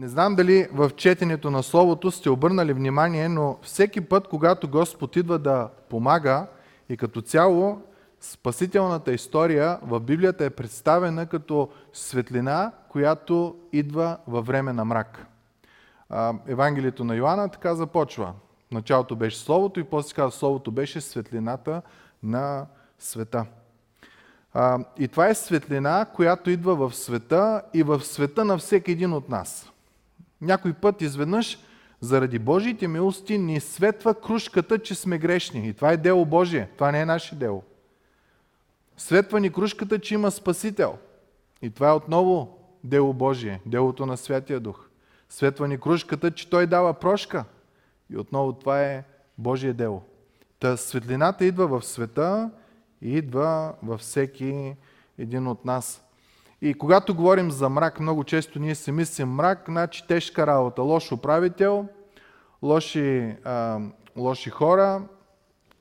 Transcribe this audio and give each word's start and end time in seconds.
Не 0.00 0.08
знам 0.08 0.34
дали 0.34 0.68
в 0.72 0.90
четенето 0.96 1.50
на 1.50 1.62
Словото 1.62 2.10
сте 2.10 2.30
обърнали 2.30 2.72
внимание, 2.72 3.28
но 3.28 3.58
всеки 3.62 4.00
път, 4.00 4.28
когато 4.28 4.68
Господ 4.68 5.16
идва 5.16 5.38
да 5.38 5.68
помага 5.88 6.46
и 6.88 6.96
като 6.96 7.20
цяло 7.20 7.82
спасителната 8.20 9.12
история 9.12 9.78
в 9.82 10.00
Библията 10.00 10.44
е 10.44 10.50
представена 10.50 11.26
като 11.26 11.68
светлина, 11.92 12.72
която 12.88 13.56
идва 13.72 14.18
във 14.26 14.46
време 14.46 14.72
на 14.72 14.84
мрак. 14.84 15.26
Евангелието 16.46 17.04
на 17.04 17.16
Йоанна 17.16 17.48
така 17.48 17.74
започва. 17.74 18.32
Началото 18.72 19.16
беше 19.16 19.38
Словото 19.38 19.80
и 19.80 19.84
после 19.84 20.14
казва 20.14 20.30
Словото 20.30 20.70
беше 20.70 21.00
светлината 21.00 21.82
на 22.22 22.66
света. 22.98 23.46
И 24.98 25.08
това 25.08 25.28
е 25.28 25.34
светлина, 25.34 26.06
която 26.14 26.50
идва 26.50 26.88
в 26.88 26.96
света 26.96 27.62
и 27.74 27.82
в 27.82 28.00
света 28.04 28.44
на 28.44 28.58
всеки 28.58 28.92
един 28.92 29.12
от 29.12 29.28
нас. 29.28 29.70
Някой 30.40 30.72
път 30.72 31.02
изведнъж 31.02 31.58
заради 32.00 32.38
Божиите 32.38 32.88
милости 32.88 33.38
ни 33.38 33.60
светва 33.60 34.20
кружката, 34.20 34.78
че 34.78 34.94
сме 34.94 35.18
грешни. 35.18 35.68
И 35.68 35.74
това 35.74 35.92
е 35.92 35.96
дело 35.96 36.24
Божие. 36.24 36.68
Това 36.74 36.92
не 36.92 37.00
е 37.00 37.06
наше 37.06 37.34
дело. 37.34 37.62
Светва 38.96 39.40
ни 39.40 39.52
кружката, 39.52 39.98
че 39.98 40.14
има 40.14 40.30
Спасител. 40.30 40.98
И 41.62 41.70
това 41.70 41.88
е 41.88 41.94
отново 41.94 42.58
дело 42.84 43.12
Божие, 43.12 43.60
делото 43.66 44.06
на 44.06 44.16
Святия 44.16 44.60
Дух. 44.60 44.88
Светва 45.28 45.68
ни 45.68 45.80
кружката, 45.80 46.30
че 46.30 46.50
Той 46.50 46.66
дава 46.66 46.94
прошка. 46.94 47.44
И 48.10 48.16
отново 48.16 48.52
това 48.52 48.82
е 48.82 49.04
Божие 49.38 49.72
дело. 49.72 50.02
Та 50.58 50.76
светлината 50.76 51.44
идва 51.44 51.66
в 51.66 51.86
света 51.86 52.50
и 53.02 53.16
идва 53.16 53.74
във 53.82 54.00
всеки 54.00 54.74
един 55.18 55.46
от 55.46 55.64
нас. 55.64 56.04
И 56.62 56.74
когато 56.74 57.14
говорим 57.14 57.50
за 57.50 57.68
мрак, 57.68 58.00
много 58.00 58.24
често 58.24 58.58
ние 58.58 58.74
си 58.74 58.92
мислим 58.92 59.28
мрак, 59.28 59.64
значи 59.68 60.06
тежка 60.06 60.46
работа, 60.46 60.82
лош 60.82 61.12
управител, 61.12 61.86
лоши, 62.62 63.36
а, 63.44 63.80
лоши 64.16 64.50
хора, 64.50 65.02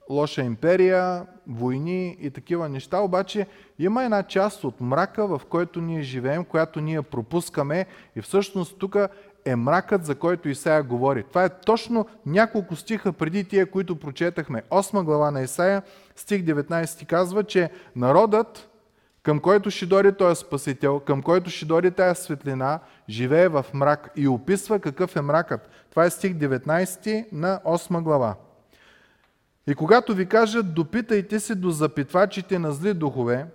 лоша 0.10 0.42
империя, 0.42 1.26
войни 1.48 2.18
и 2.20 2.32
такива 2.32 2.70
неща, 2.70 3.00
обаче 3.00 3.48
има 3.80 4.04
една 4.04 4.24
част 4.24 4.64
от 4.64 4.82
мрака, 4.82 5.28
в 5.28 5.42
който 5.50 5.82
ние 5.82 6.02
живеем, 6.02 6.46
която 6.46 6.82
ние 6.82 7.02
пропускаме 7.02 7.86
и 8.16 8.22
всъщност 8.22 8.78
тук 8.80 8.98
е 9.46 9.56
мракът, 9.56 10.06
за 10.06 10.16
който 10.16 10.50
Исаия 10.50 10.84
говори. 10.84 11.24
Това 11.24 11.44
е 11.44 11.60
точно 11.60 12.06
няколко 12.26 12.76
стиха 12.76 13.14
преди 13.14 13.44
тия, 13.44 13.72
които 13.72 13.96
прочетахме. 13.96 14.64
8 14.70 15.04
глава 15.04 15.32
на 15.32 15.42
Исаия, 15.42 15.84
стих 16.16 16.42
19 16.42 17.06
казва, 17.06 17.44
че 17.44 17.72
народът, 17.96 18.69
към 19.30 19.40
който 19.40 19.72
ще 19.72 19.86
дойде 19.86 20.12
този 20.12 20.42
спасител, 20.42 21.00
към 21.00 21.22
който 21.22 21.50
ще 21.50 21.66
дойде 21.66 21.92
тая 21.92 22.16
светлина, 22.16 22.80
живее 23.10 23.48
в 23.48 23.66
мрак 23.74 24.12
и 24.16 24.28
описва 24.28 24.80
какъв 24.80 25.16
е 25.16 25.22
мракът. 25.22 25.70
Това 25.90 26.06
е 26.06 26.10
стих 26.10 26.34
19 26.34 27.26
на 27.32 27.62
8 27.66 28.02
глава. 28.02 28.36
И 29.68 29.76
когато 29.76 30.16
ви 30.16 30.26
кажат, 30.26 30.74
допитайте 30.74 31.40
се 31.40 31.56
до 31.56 31.70
запитвачите 31.70 32.60
на 32.60 32.72
зли 32.72 32.94
духове 32.94 33.46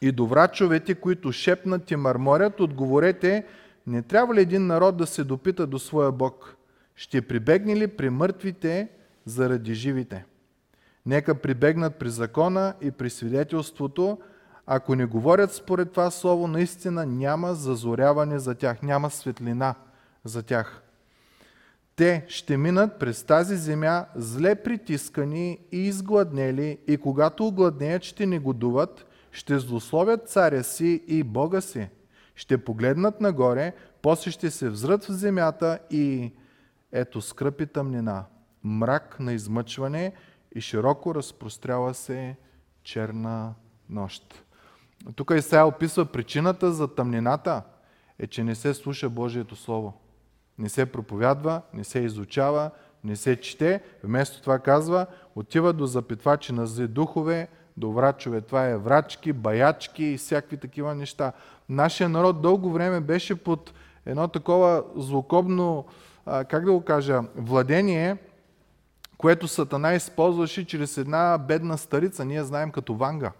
и 0.00 0.12
до 0.12 0.26
врачовете, 0.26 0.94
които 0.94 1.32
шепнат 1.32 1.90
и 1.90 1.96
мърморят, 1.96 2.60
отговорете, 2.60 3.46
не 3.86 4.02
трябва 4.02 4.34
ли 4.34 4.40
един 4.40 4.66
народ 4.66 4.96
да 4.96 5.06
се 5.06 5.24
допита 5.24 5.66
до 5.66 5.78
своя 5.78 6.12
Бог? 6.12 6.56
Ще 6.94 7.22
прибегне 7.22 7.76
ли 7.76 7.86
при 7.86 8.10
мъртвите 8.10 8.88
заради 9.24 9.74
живите? 9.74 10.24
Нека 11.06 11.34
прибегнат 11.34 11.96
при 11.96 12.10
закона 12.10 12.74
и 12.80 12.90
при 12.90 13.10
свидетелството, 13.10 14.18
ако 14.66 14.94
не 14.94 15.06
говорят 15.06 15.52
според 15.52 15.90
това 15.90 16.10
слово, 16.10 16.48
наистина 16.48 17.06
няма 17.06 17.54
зазоряване 17.54 18.38
за 18.38 18.54
тях, 18.54 18.82
няма 18.82 19.10
светлина 19.10 19.74
за 20.24 20.42
тях. 20.42 20.82
Те 21.96 22.24
ще 22.28 22.56
минат 22.56 22.98
през 22.98 23.22
тази 23.22 23.56
земя 23.56 24.06
зле 24.14 24.54
притискани 24.54 25.58
и 25.72 25.78
изгладнели 25.78 26.78
и 26.86 26.96
когато 26.96 27.46
огладнеят 27.46 28.02
ще 28.02 28.26
негодуват, 28.26 29.06
ще 29.32 29.58
злословят 29.58 30.28
царя 30.28 30.64
си 30.64 31.02
и 31.06 31.22
Бога 31.22 31.60
си. 31.60 31.88
Ще 32.34 32.64
погледнат 32.64 33.20
нагоре, 33.20 33.72
после 34.02 34.30
ще 34.30 34.50
се 34.50 34.68
взрат 34.68 35.04
в 35.04 35.12
земята 35.12 35.78
и 35.90 36.32
ето 36.92 37.20
скръпи 37.20 37.66
тъмнина, 37.66 38.24
мрак 38.64 39.20
на 39.20 39.32
измъчване 39.32 40.12
и 40.54 40.60
широко 40.60 41.14
разпростряла 41.14 41.94
се 41.94 42.36
черна 42.84 43.54
нощ. 43.88 44.44
Тук 45.16 45.32
Исаия 45.36 45.66
описва 45.66 46.04
причината 46.04 46.72
за 46.72 46.88
тъмнината 46.88 47.62
е, 48.18 48.26
че 48.26 48.44
не 48.44 48.54
се 48.54 48.74
слуша 48.74 49.08
Божието 49.08 49.56
Слово. 49.56 50.00
Не 50.58 50.68
се 50.68 50.86
проповядва, 50.86 51.62
не 51.74 51.84
се 51.84 51.98
изучава, 51.98 52.70
не 53.04 53.16
се 53.16 53.36
чете. 53.36 53.82
Вместо 54.04 54.42
това 54.42 54.58
казва, 54.58 55.06
отива 55.34 55.72
до 55.72 55.86
запитвачи 55.86 56.52
на 56.52 56.66
зли 56.66 56.88
духове, 56.88 57.48
до 57.76 57.92
врачове. 57.92 58.40
Това 58.40 58.66
е 58.66 58.76
врачки, 58.76 59.32
баячки 59.32 60.04
и 60.04 60.16
всякакви 60.16 60.56
такива 60.56 60.94
неща. 60.94 61.32
Нашия 61.68 62.08
народ 62.08 62.42
дълго 62.42 62.70
време 62.70 63.00
беше 63.00 63.34
под 63.34 63.72
едно 64.06 64.28
такова 64.28 64.84
злокобно, 64.96 65.84
как 66.24 66.64
да 66.64 66.72
го 66.72 66.84
кажа, 66.84 67.22
владение, 67.36 68.16
което 69.18 69.48
Сатана 69.48 69.94
използваше 69.94 70.66
чрез 70.66 70.98
една 70.98 71.38
бедна 71.38 71.76
старица, 71.76 72.24
ние 72.24 72.44
знаем 72.44 72.70
като 72.70 72.94
Ванга. 72.94 73.32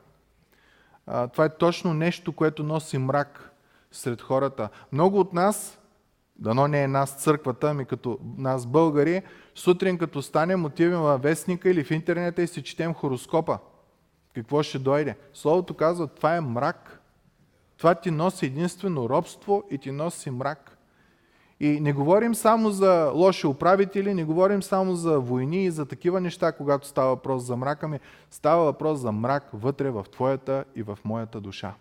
Това 1.32 1.44
е 1.44 1.56
точно 1.56 1.94
нещо, 1.94 2.32
което 2.32 2.62
носи 2.62 2.98
мрак 2.98 3.52
сред 3.92 4.22
хората. 4.22 4.68
Много 4.92 5.20
от 5.20 5.32
нас, 5.32 5.78
дано 6.36 6.68
не 6.68 6.82
е 6.82 6.88
нас 6.88 7.22
църквата, 7.22 7.70
ами 7.70 7.84
като 7.84 8.18
нас 8.36 8.66
българи, 8.66 9.22
сутрин 9.54 9.98
като 9.98 10.22
станем, 10.22 10.64
отиваме 10.64 10.96
във 10.96 11.22
вестника 11.22 11.70
или 11.70 11.84
в 11.84 11.90
интернета 11.90 12.42
и 12.42 12.46
си 12.46 12.62
четем 12.62 12.94
хороскопа. 12.94 13.58
Какво 14.34 14.62
ще 14.62 14.78
дойде? 14.78 15.16
Словото 15.34 15.74
казва, 15.74 16.06
това 16.06 16.36
е 16.36 16.40
мрак. 16.40 17.00
Това 17.76 17.94
ти 17.94 18.10
носи 18.10 18.46
единствено 18.46 19.08
робство 19.08 19.64
и 19.70 19.78
ти 19.78 19.90
носи 19.90 20.30
мрак. 20.30 20.78
И 21.60 21.80
не 21.80 21.92
говорим 21.92 22.34
само 22.34 22.70
за 22.70 23.10
лоши 23.14 23.46
управители, 23.46 24.14
не 24.14 24.24
говорим 24.24 24.62
само 24.62 24.94
за 24.94 25.20
войни 25.20 25.64
и 25.64 25.70
за 25.70 25.86
такива 25.86 26.20
неща, 26.20 26.52
когато 26.52 26.86
става 26.86 27.08
въпрос 27.08 27.42
за 27.42 27.56
мрака 27.56 27.88
ми. 27.88 28.00
Става 28.30 28.64
въпрос 28.64 29.00
за 29.00 29.12
мрак 29.12 29.48
вътре 29.52 29.90
в 29.90 30.06
твоята 30.12 30.64
и 30.74 30.82
в 30.82 30.98
моята 31.04 31.40
душа. 31.40 31.74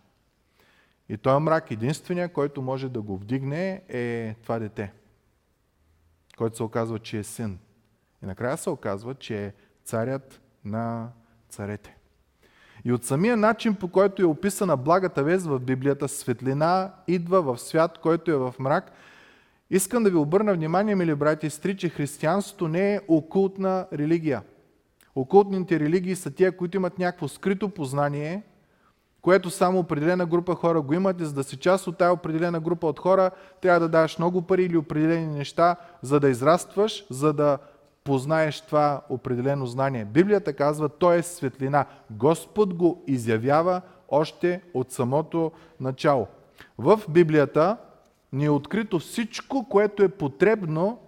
И 1.09 1.17
този 1.17 1.43
мрак, 1.43 1.71
единствения, 1.71 2.33
който 2.33 2.61
може 2.61 2.89
да 2.89 3.01
го 3.01 3.17
вдигне, 3.17 3.81
е 3.89 4.35
това 4.43 4.59
дете, 4.59 4.91
който 6.37 6.57
се 6.57 6.63
оказва, 6.63 6.99
че 6.99 7.17
е 7.17 7.23
син. 7.23 7.59
И 8.23 8.25
накрая 8.25 8.57
се 8.57 8.69
оказва, 8.69 9.15
че 9.15 9.45
е 9.45 9.53
царят 9.83 10.41
на 10.65 11.09
царете. 11.49 11.95
И 12.85 12.91
от 12.91 13.05
самия 13.05 13.37
начин, 13.37 13.75
по 13.75 13.87
който 13.87 14.21
е 14.21 14.25
описана 14.25 14.77
благата 14.77 15.23
вест 15.23 15.45
в 15.45 15.59
Библията, 15.59 16.07
светлина 16.07 16.93
идва 17.07 17.41
в 17.41 17.57
свят, 17.57 17.97
който 17.97 18.31
е 18.31 18.35
в 18.35 18.55
мрак– 18.59 18.91
Искам 19.71 20.03
да 20.03 20.09
ви 20.09 20.17
обърна 20.17 20.53
внимание, 20.53 20.95
мили 20.95 21.15
брати 21.15 21.47
и 21.47 21.49
сестри, 21.49 21.77
че 21.77 21.89
християнството 21.89 22.67
не 22.67 22.95
е 22.95 22.99
окултна 23.07 23.87
религия. 23.93 24.41
Окултните 25.15 25.79
религии 25.79 26.15
са 26.15 26.31
тия, 26.31 26.57
които 26.57 26.77
имат 26.77 26.99
някакво 26.99 27.27
скрито 27.27 27.69
познание, 27.69 28.43
което 29.21 29.49
само 29.49 29.79
определена 29.79 30.25
група 30.25 30.55
хора 30.55 30.81
го 30.81 30.93
имат 30.93 31.21
и 31.21 31.25
за 31.25 31.33
да 31.33 31.43
си 31.43 31.57
част 31.57 31.87
от 31.87 31.97
тази 31.97 32.11
определена 32.11 32.59
група 32.59 32.87
от 32.87 32.99
хора, 32.99 33.31
трябва 33.61 33.79
да 33.79 33.89
даваш 33.89 34.17
много 34.17 34.41
пари 34.41 34.63
или 34.63 34.77
определени 34.77 35.27
неща, 35.27 35.75
за 36.01 36.19
да 36.19 36.29
израстваш, 36.29 37.05
за 37.09 37.33
да 37.33 37.57
познаеш 38.03 38.61
това 38.61 39.01
определено 39.09 39.65
знание. 39.65 40.05
Библията 40.05 40.53
казва, 40.53 40.89
то 40.89 41.13
е 41.13 41.21
светлина. 41.21 41.85
Господ 42.11 42.73
го 42.73 43.03
изявява 43.07 43.81
още 44.09 44.61
от 44.73 44.91
самото 44.91 45.51
начало. 45.79 46.27
В 46.77 47.01
Библията 47.09 47.77
ни 48.33 48.45
е 48.45 48.49
открито 48.49 48.99
всичко, 48.99 49.69
което 49.69 50.03
е 50.03 50.09
потребно 50.09 50.99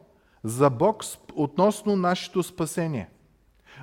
за 0.43 0.69
Бог 0.69 1.03
относно 1.35 1.95
нашето 1.95 2.43
спасение. 2.43 3.09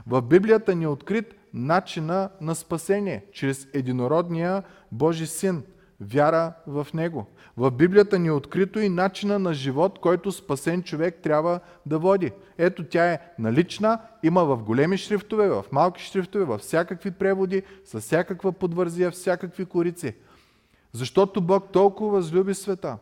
В 0.07 0.23
Библията 0.23 0.75
ни 0.75 0.85
е 0.85 0.89
открит 0.89 1.35
начина 1.55 2.31
на 2.41 2.55
спасение, 2.55 3.25
чрез 3.33 3.69
единородния 3.75 4.63
Божи 4.93 5.27
Син, 5.27 5.63
вяра 6.01 6.53
в 6.67 6.87
Него. 6.95 7.27
В 7.57 7.71
Библията 7.71 8.19
ни 8.19 8.29
е 8.29 8.33
открито 8.33 8.81
и 8.81 8.89
начина 8.89 9.39
на 9.39 9.55
живот, 9.55 9.99
който 9.99 10.33
спасен 10.33 10.83
човек 10.83 11.19
трябва 11.23 11.61
да 11.87 11.99
води. 11.99 12.33
Ето 12.59 12.85
тя 12.85 13.13
е 13.13 13.21
налична, 13.39 14.01
има 14.23 14.45
в 14.45 14.63
големи 14.63 14.97
шрифтове, 14.97 15.49
в 15.49 15.65
малки 15.73 16.03
шрифтове, 16.03 16.45
в 16.45 16.59
всякакви 16.59 17.11
преводи, 17.11 17.63
с 17.85 18.01
всякаква 18.01 18.53
подвързия, 18.53 19.11
всякакви 19.11 19.65
корици. 19.65 20.15
Защото 20.93 21.41
Бог 21.41 21.73
толкова 21.73 22.11
възлюби 22.11 22.55
света, 22.55 22.99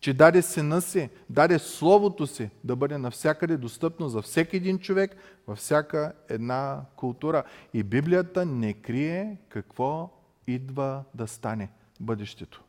че 0.00 0.14
даде 0.14 0.42
сина 0.42 0.80
си, 0.80 1.10
даде 1.30 1.58
Словото 1.58 2.26
си 2.26 2.50
да 2.64 2.76
бъде 2.76 2.98
навсякъде 2.98 3.56
достъпно 3.56 4.08
за 4.08 4.22
всеки 4.22 4.56
един 4.56 4.78
човек, 4.78 5.16
във 5.46 5.58
всяка 5.58 6.12
една 6.28 6.84
култура. 6.96 7.44
И 7.74 7.82
Библията 7.82 8.46
не 8.46 8.72
крие 8.72 9.38
какво 9.48 10.10
идва 10.46 11.04
да 11.14 11.26
стане 11.26 11.70
бъдещето. 12.00 12.62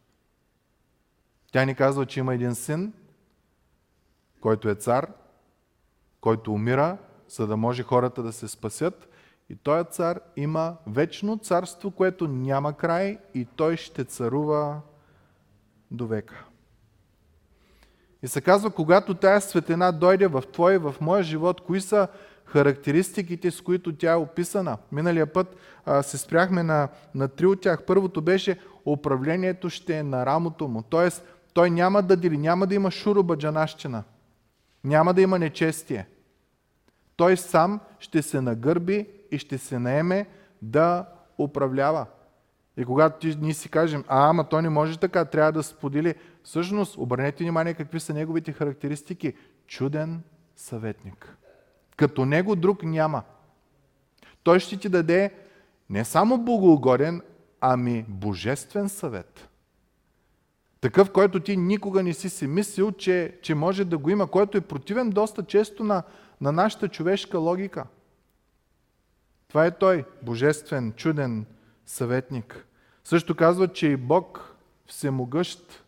Тя 1.51 1.65
ни 1.65 1.75
казва, 1.75 2.05
че 2.05 2.19
има 2.19 2.33
един 2.33 2.55
син, 2.55 2.93
който 4.41 4.69
е 4.69 4.75
цар, 4.75 5.13
който 6.21 6.53
умира, 6.53 6.97
за 7.29 7.47
да 7.47 7.57
може 7.57 7.83
хората 7.83 8.23
да 8.23 8.33
се 8.33 8.47
спасят. 8.47 9.07
И 9.49 9.55
този 9.55 9.89
цар 9.91 10.19
има 10.35 10.77
вечно 10.87 11.37
царство, 11.37 11.91
което 11.91 12.27
няма 12.27 12.73
край 12.73 13.19
и 13.33 13.45
той 13.45 13.77
ще 13.77 14.05
царува 14.05 14.81
до 15.91 16.07
века. 16.07 16.45
И 18.23 18.27
се 18.27 18.41
казва, 18.41 18.71
когато 18.71 19.13
тая 19.13 19.41
светлина 19.41 19.91
дойде 19.91 20.27
в 20.27 20.43
твой 20.53 20.75
и 20.75 20.77
в 20.77 20.95
моя 21.01 21.23
живот, 21.23 21.61
кои 21.61 21.81
са 21.81 22.07
характеристиките, 22.45 23.51
с 23.51 23.61
които 23.61 23.95
тя 23.95 24.11
е 24.11 24.15
описана. 24.15 24.77
Миналия 24.91 25.33
път 25.33 25.55
а, 25.85 26.03
се 26.03 26.17
спряхме 26.17 26.63
на, 26.63 26.87
на 27.15 27.27
три 27.27 27.45
от 27.45 27.61
тях. 27.61 27.83
Първото 27.85 28.21
беше 28.21 28.59
управлението 28.85 29.69
ще 29.69 29.97
е 29.97 30.03
на 30.03 30.25
рамото 30.25 30.67
му. 30.67 30.81
Тоест, 30.81 31.23
той 31.53 31.69
няма 31.69 32.01
да 32.01 32.15
дели, 32.17 32.37
няма 32.37 32.67
да 32.67 32.75
има 32.75 32.91
шурубаджанащина. 32.91 34.03
Няма 34.83 35.13
да 35.13 35.21
има 35.21 35.39
нечестие. 35.39 36.07
Той 37.15 37.37
сам 37.37 37.79
ще 37.99 38.21
се 38.21 38.41
нагърби 38.41 39.07
и 39.31 39.37
ще 39.37 39.57
се 39.57 39.79
наеме 39.79 40.27
да 40.61 41.05
управлява. 41.37 42.05
И 42.77 42.85
когато 42.85 43.27
ние 43.27 43.53
си 43.53 43.69
кажем, 43.69 44.03
а, 44.07 44.29
ама 44.29 44.49
той 44.49 44.61
не 44.61 44.69
може 44.69 44.99
така, 44.99 45.25
трябва 45.25 45.51
да 45.51 45.63
сподели. 45.63 46.15
Всъщност, 46.43 46.97
обърнете 46.97 47.43
внимание 47.43 47.73
какви 47.73 47.99
са 47.99 48.13
неговите 48.13 48.51
характеристики. 48.51 49.33
Чуден 49.67 50.21
съветник. 50.55 51.37
Като 51.95 52.25
него 52.25 52.55
друг 52.55 52.83
няма. 52.83 53.23
Той 54.43 54.59
ще 54.59 54.77
ти 54.77 54.89
даде 54.89 55.31
не 55.89 56.05
само 56.05 56.37
богоугоден, 56.37 57.21
ами 57.61 58.05
божествен 58.07 58.89
съвет. 58.89 59.49
Такъв, 60.81 61.11
който 61.11 61.39
ти 61.39 61.57
никога 61.57 62.03
не 62.03 62.13
си 62.13 62.29
си 62.29 62.47
мислил, 62.47 62.91
че, 62.91 63.39
че 63.41 63.55
може 63.55 63.85
да 63.85 63.97
го 63.97 64.09
има, 64.09 64.27
който 64.27 64.57
е 64.57 64.61
противен 64.61 65.09
доста 65.09 65.43
често 65.43 65.83
на, 65.83 66.03
на 66.41 66.51
нашата 66.51 66.87
човешка 66.87 67.37
логика. 67.37 67.85
Това 69.47 69.65
е 69.65 69.77
той, 69.77 70.05
божествен, 70.21 70.93
чуден 70.93 71.45
съветник. 71.91 72.65
Също 73.03 73.35
казва, 73.35 73.67
че 73.67 73.87
и 73.87 73.97
Бог 73.97 74.55
всемогъщ. 74.87 75.83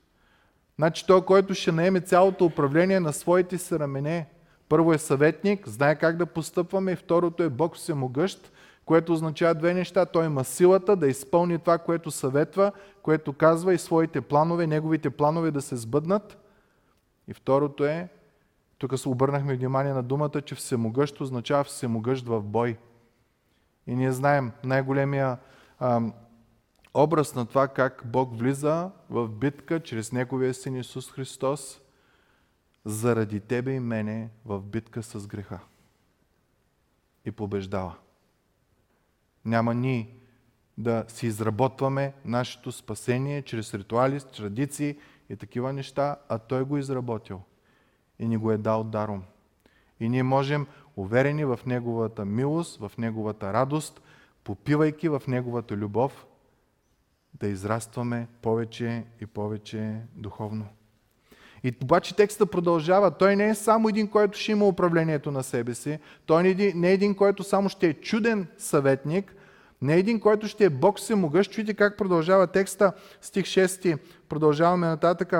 Значи 0.76 1.08
той, 1.08 1.26
който 1.26 1.54
ще 1.54 1.72
наеме 1.72 2.02
цялото 2.02 2.46
управление 2.46 3.00
на 3.00 3.14
своите 3.14 3.58
си 3.58 3.80
рамене. 3.80 4.30
Първо 4.70 4.94
е 4.94 4.98
съветник, 4.98 5.70
знае 5.70 5.96
как 5.96 6.18
да 6.18 6.26
постъпваме 6.26 6.92
и 6.92 6.96
второто 6.96 7.44
е 7.44 7.50
Бог 7.50 7.76
всемогъщ, 7.76 8.52
което 8.86 9.14
означава 9.14 9.56
две 9.56 9.74
неща. 9.74 10.06
Той 10.06 10.26
има 10.26 10.44
силата 10.44 10.96
да 10.96 11.08
изпълни 11.08 11.60
това, 11.60 11.78
което 11.78 12.12
съветва, 12.12 12.72
което 13.02 13.34
казва 13.34 13.74
и 13.74 13.78
своите 13.78 14.22
планове, 14.22 14.68
неговите 14.68 15.10
планове 15.10 15.52
да 15.52 15.62
се 15.62 15.76
сбъднат. 15.76 16.38
И 17.28 17.34
второто 17.34 17.86
е, 17.86 18.10
тук 18.78 19.00
се 19.00 19.10
обърнахме 19.10 19.56
внимание 19.56 19.94
на 19.94 20.04
думата, 20.04 20.42
че 20.46 20.56
всемогъщ 20.56 21.22
означава 21.22 21.64
всемогъщ 21.64 22.28
в 22.28 22.42
бой. 22.42 22.78
И 23.88 23.96
ние 23.96 24.12
знаем 24.12 24.52
най-големия 24.64 25.38
образ 26.94 27.36
на 27.36 27.46
това 27.46 27.68
как 27.68 28.04
Бог 28.06 28.38
влиза 28.38 28.92
в 29.10 29.28
битка 29.28 29.80
чрез 29.80 30.12
Неговия 30.12 30.54
Син 30.54 30.76
Исус 30.76 31.12
Христос 31.12 31.82
заради 32.86 33.40
тебе 33.40 33.72
и 33.72 33.80
мене 33.80 34.30
в 34.46 34.62
битка 34.62 35.04
с 35.04 35.28
греха. 35.28 35.60
И 37.26 37.32
побеждава. 37.32 37.96
Няма 39.46 39.74
ни 39.74 40.10
да 40.78 41.06
си 41.08 41.28
изработваме 41.28 42.14
нашето 42.26 42.72
спасение 42.72 43.42
чрез 43.42 43.74
ритуали, 43.74 44.20
традиции 44.20 44.98
и 45.30 45.36
такива 45.36 45.74
неща, 45.74 46.16
а 46.30 46.38
Той 46.38 46.64
го 46.64 46.78
е 46.78 46.80
изработил 46.80 47.42
и 48.20 48.28
ни 48.28 48.38
го 48.38 48.52
е 48.52 48.58
дал 48.58 48.84
даром. 48.84 49.24
И 50.00 50.10
ние 50.10 50.24
можем, 50.24 50.68
уверени 50.96 51.46
в 51.46 51.60
Неговата 51.66 52.26
милост, 52.26 52.80
в 52.80 52.92
Неговата 52.98 53.54
радост, 53.54 54.02
попивайки 54.44 55.10
в 55.10 55.22
Неговата 55.28 55.76
любов, 55.76 56.26
да 57.40 57.48
израстваме 57.48 58.28
повече 58.42 59.04
и 59.22 59.26
повече 59.26 59.96
духовно. 60.16 60.66
И 61.64 61.74
обаче 61.84 62.16
текста 62.16 62.46
продължава. 62.46 63.12
Той 63.12 63.36
не 63.36 63.50
е 63.50 63.56
само 63.56 63.90
един, 63.90 64.08
който 64.08 64.40
ще 64.40 64.52
има 64.52 64.68
управлението 64.68 65.32
на 65.32 65.44
себе 65.44 65.74
си. 65.74 66.00
Той 66.26 66.44
не 66.76 66.90
е 66.90 66.94
един, 66.94 67.16
който 67.16 67.44
само 67.44 67.70
ще 67.70 67.88
е 67.88 67.94
чуден 67.94 68.48
съветник. 68.58 69.36
Не 69.82 69.96
е 69.96 70.00
един, 70.00 70.20
който 70.20 70.48
ще 70.48 70.66
е 70.66 70.70
Бог 70.70 71.00
всемогъщ. 71.00 71.52
Чуйте 71.52 71.74
как 71.74 71.98
продължава 71.98 72.48
текста, 72.48 72.94
стих 73.22 73.46
6. 73.46 73.98
Продължаваме 74.30 74.88
нататък. 74.88 75.34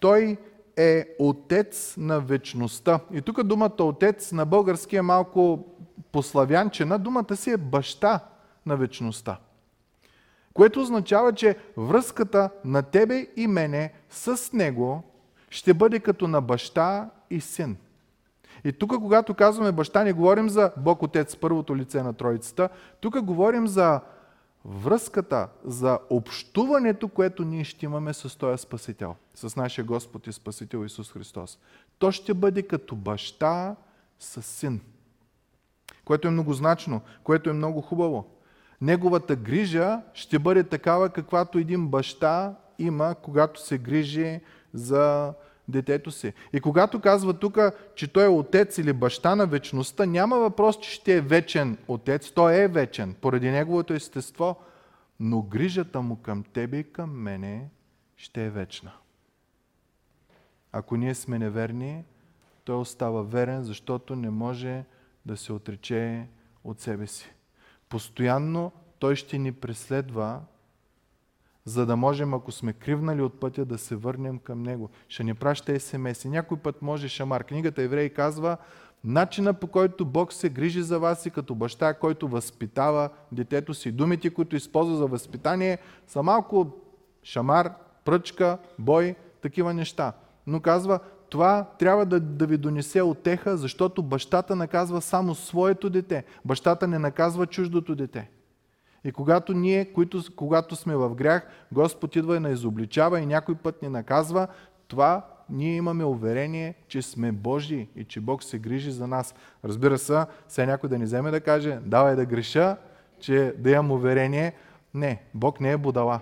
Той 0.00 0.36
е 0.76 1.06
отец 1.18 1.94
на 1.98 2.20
вечността. 2.20 3.00
И 3.12 3.22
тук 3.22 3.42
думата 3.42 3.74
отец 3.80 4.32
на 4.32 4.46
български 4.46 4.96
е 4.96 5.02
малко 5.02 5.66
пославянчена. 6.12 6.98
Думата 6.98 7.36
си 7.36 7.50
е 7.50 7.56
баща 7.56 8.20
на 8.66 8.76
вечността. 8.76 9.38
Което 10.54 10.80
означава, 10.80 11.32
че 11.32 11.56
връзката 11.76 12.50
на 12.64 12.82
тебе 12.82 13.26
и 13.36 13.46
мене 13.46 13.92
с 14.10 14.52
него 14.52 15.02
ще 15.50 15.74
бъде 15.74 16.00
като 16.00 16.28
на 16.28 16.40
баща 16.40 17.10
и 17.30 17.40
син. 17.40 17.76
И 18.64 18.72
тук, 18.72 18.90
когато 18.90 19.34
казваме 19.34 19.72
баща, 19.72 20.04
не 20.04 20.12
говорим 20.12 20.48
за 20.48 20.72
Бог 20.76 21.02
Отец, 21.02 21.36
първото 21.36 21.76
лице 21.76 22.02
на 22.02 22.12
Троицата. 22.12 22.68
Тук 23.00 23.22
говорим 23.22 23.66
за 23.66 24.00
връзката, 24.64 25.48
за 25.64 25.98
общуването, 26.10 27.08
което 27.08 27.44
ние 27.44 27.64
ще 27.64 27.86
имаме 27.86 28.14
с 28.14 28.38
този 28.38 28.62
Спасител, 28.62 29.16
с 29.34 29.56
нашия 29.56 29.84
Господ 29.84 30.26
и 30.26 30.32
Спасител 30.32 30.84
Исус 30.84 31.12
Христос. 31.12 31.58
То 31.98 32.12
ще 32.12 32.34
бъде 32.34 32.62
като 32.62 32.96
баща 32.96 33.76
с 34.18 34.42
син. 34.42 34.80
Което 36.04 36.28
е 36.28 36.30
многозначно, 36.30 37.00
което 37.24 37.50
е 37.50 37.52
много 37.52 37.80
хубаво. 37.80 38.33
Неговата 38.80 39.36
грижа 39.36 40.00
ще 40.14 40.38
бъде 40.38 40.64
такава, 40.64 41.08
каквато 41.10 41.58
един 41.58 41.88
баща 41.88 42.54
има, 42.78 43.14
когато 43.22 43.66
се 43.66 43.78
грижи 43.78 44.40
за 44.72 45.34
детето 45.68 46.10
си. 46.10 46.32
И 46.52 46.60
когато 46.60 47.00
казва 47.00 47.34
тук, 47.34 47.58
че 47.94 48.12
той 48.12 48.24
е 48.24 48.28
отец 48.28 48.78
или 48.78 48.92
баща 48.92 49.36
на 49.36 49.46
вечността, 49.46 50.06
няма 50.06 50.38
въпрос, 50.38 50.80
че 50.80 50.90
ще 50.90 51.16
е 51.16 51.20
вечен 51.20 51.78
отец. 51.88 52.32
Той 52.32 52.54
е 52.54 52.68
вечен, 52.68 53.14
поради 53.20 53.50
неговото 53.50 53.94
естество. 53.94 54.56
Но 55.20 55.42
грижата 55.42 56.00
му 56.00 56.16
към 56.16 56.42
тебе 56.42 56.78
и 56.78 56.92
към 56.92 57.10
мене 57.10 57.68
ще 58.16 58.44
е 58.44 58.50
вечна. 58.50 58.92
Ако 60.72 60.96
ние 60.96 61.14
сме 61.14 61.38
неверни, 61.38 62.04
той 62.64 62.76
остава 62.76 63.22
верен, 63.22 63.64
защото 63.64 64.16
не 64.16 64.30
може 64.30 64.84
да 65.26 65.36
се 65.36 65.52
отрече 65.52 66.26
от 66.64 66.80
себе 66.80 67.06
си. 67.06 67.33
Постоянно 67.94 68.72
той 68.98 69.16
ще 69.16 69.38
ни 69.38 69.52
преследва, 69.52 70.40
за 71.64 71.86
да 71.86 71.96
можем, 71.96 72.34
ако 72.34 72.52
сме 72.52 72.72
кривнали 72.72 73.22
от 73.22 73.40
пътя, 73.40 73.64
да 73.64 73.78
се 73.78 73.96
върнем 73.96 74.38
към 74.38 74.62
Него. 74.62 74.90
Ще 75.08 75.24
ни 75.24 75.34
праща 75.34 75.80
СМС. 75.80 76.24
И 76.24 76.28
някой 76.28 76.58
път 76.58 76.82
може 76.82 77.08
шамар. 77.08 77.44
Книгата 77.44 77.82
Евреи 77.82 78.10
казва, 78.10 78.56
начина 79.04 79.54
по 79.54 79.66
който 79.66 80.04
Бог 80.04 80.32
се 80.32 80.48
грижи 80.48 80.82
за 80.82 80.98
вас 80.98 81.26
и 81.26 81.30
като 81.30 81.54
баща, 81.54 81.94
който 81.94 82.28
възпитава 82.28 83.08
детето 83.32 83.74
си. 83.74 83.92
Думите, 83.92 84.30
които 84.30 84.56
използва 84.56 84.96
за 84.96 85.06
възпитание, 85.06 85.78
са 86.06 86.22
малко 86.22 86.72
шамар, 87.22 87.72
пръчка, 88.04 88.58
бой, 88.78 89.14
такива 89.42 89.74
неща. 89.74 90.12
Но 90.46 90.60
казва, 90.60 91.00
това 91.34 91.64
трябва 91.78 92.06
да, 92.06 92.20
да 92.20 92.46
ви 92.46 92.56
донесе 92.56 93.02
отеха, 93.02 93.56
защото 93.56 94.02
бащата 94.02 94.56
наказва 94.56 95.00
само 95.00 95.34
своето 95.34 95.90
дете. 95.90 96.24
Бащата 96.44 96.88
не 96.88 96.98
наказва 96.98 97.46
чуждото 97.46 97.94
дете. 97.94 98.30
И 99.04 99.12
когато 99.12 99.52
ние, 99.52 99.84
които, 99.92 100.22
когато 100.36 100.76
сме 100.76 100.96
в 100.96 101.14
грях, 101.14 101.48
Господ 101.72 102.16
идва 102.16 102.36
и 102.36 102.40
на 102.40 102.50
изобличава 102.50 103.20
и 103.20 103.26
някой 103.26 103.54
път 103.54 103.82
ни 103.82 103.88
наказва, 103.88 104.46
това 104.88 105.26
ние 105.50 105.76
имаме 105.76 106.04
уверение, 106.04 106.74
че 106.88 107.02
сме 107.02 107.32
Божии 107.32 107.88
и 107.96 108.04
че 108.04 108.20
Бог 108.20 108.42
се 108.42 108.58
грижи 108.58 108.90
за 108.90 109.06
нас. 109.06 109.34
Разбира 109.64 109.98
се, 109.98 110.24
сега 110.48 110.66
някой 110.66 110.88
да 110.88 110.98
ни 110.98 111.04
вземе 111.04 111.30
да 111.30 111.40
каже, 111.40 111.78
давай 111.84 112.16
да 112.16 112.26
греша, 112.26 112.76
че 113.20 113.54
да 113.58 113.70
имам 113.70 113.90
уверение. 113.90 114.52
Не, 114.94 115.22
Бог 115.34 115.60
не 115.60 115.72
е 115.72 115.76
будала. 115.76 116.20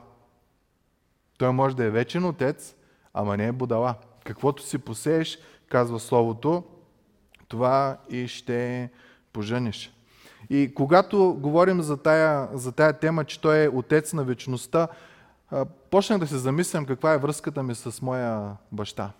Той 1.38 1.52
може 1.52 1.76
да 1.76 1.84
е 1.84 1.90
вечен 1.90 2.24
отец, 2.24 2.74
ама 3.14 3.36
не 3.36 3.46
е 3.46 3.52
будала. 3.52 3.94
Каквото 4.24 4.62
си 4.62 4.78
посееш, 4.78 5.38
казва 5.68 6.00
Словото, 6.00 6.64
това 7.48 7.96
и 8.10 8.28
ще 8.28 8.90
пожениш. 9.32 9.92
И 10.50 10.74
когато 10.74 11.36
говорим 11.40 11.82
за 11.82 11.96
тая, 11.96 12.48
за 12.52 12.72
тая 12.72 12.92
тема, 12.92 13.24
че 13.24 13.40
той 13.40 13.64
е 13.64 13.68
отец 13.68 14.12
на 14.12 14.24
вечността, 14.24 14.88
почнах 15.90 16.18
да 16.18 16.26
се 16.26 16.38
замислям 16.38 16.86
каква 16.86 17.12
е 17.12 17.18
връзката 17.18 17.62
ми 17.62 17.74
с 17.74 18.02
моя 18.02 18.56
баща. 18.72 19.12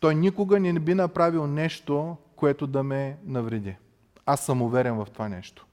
Той 0.00 0.14
никога 0.14 0.60
не 0.60 0.80
би 0.80 0.94
направил 0.94 1.46
нещо, 1.46 2.16
което 2.36 2.66
да 2.66 2.82
ме 2.82 3.18
навреди. 3.24 3.76
Аз 4.26 4.40
съм 4.46 4.62
уверен 4.62 4.94
в 4.94 5.06
това 5.12 5.28
нещо. 5.28 5.66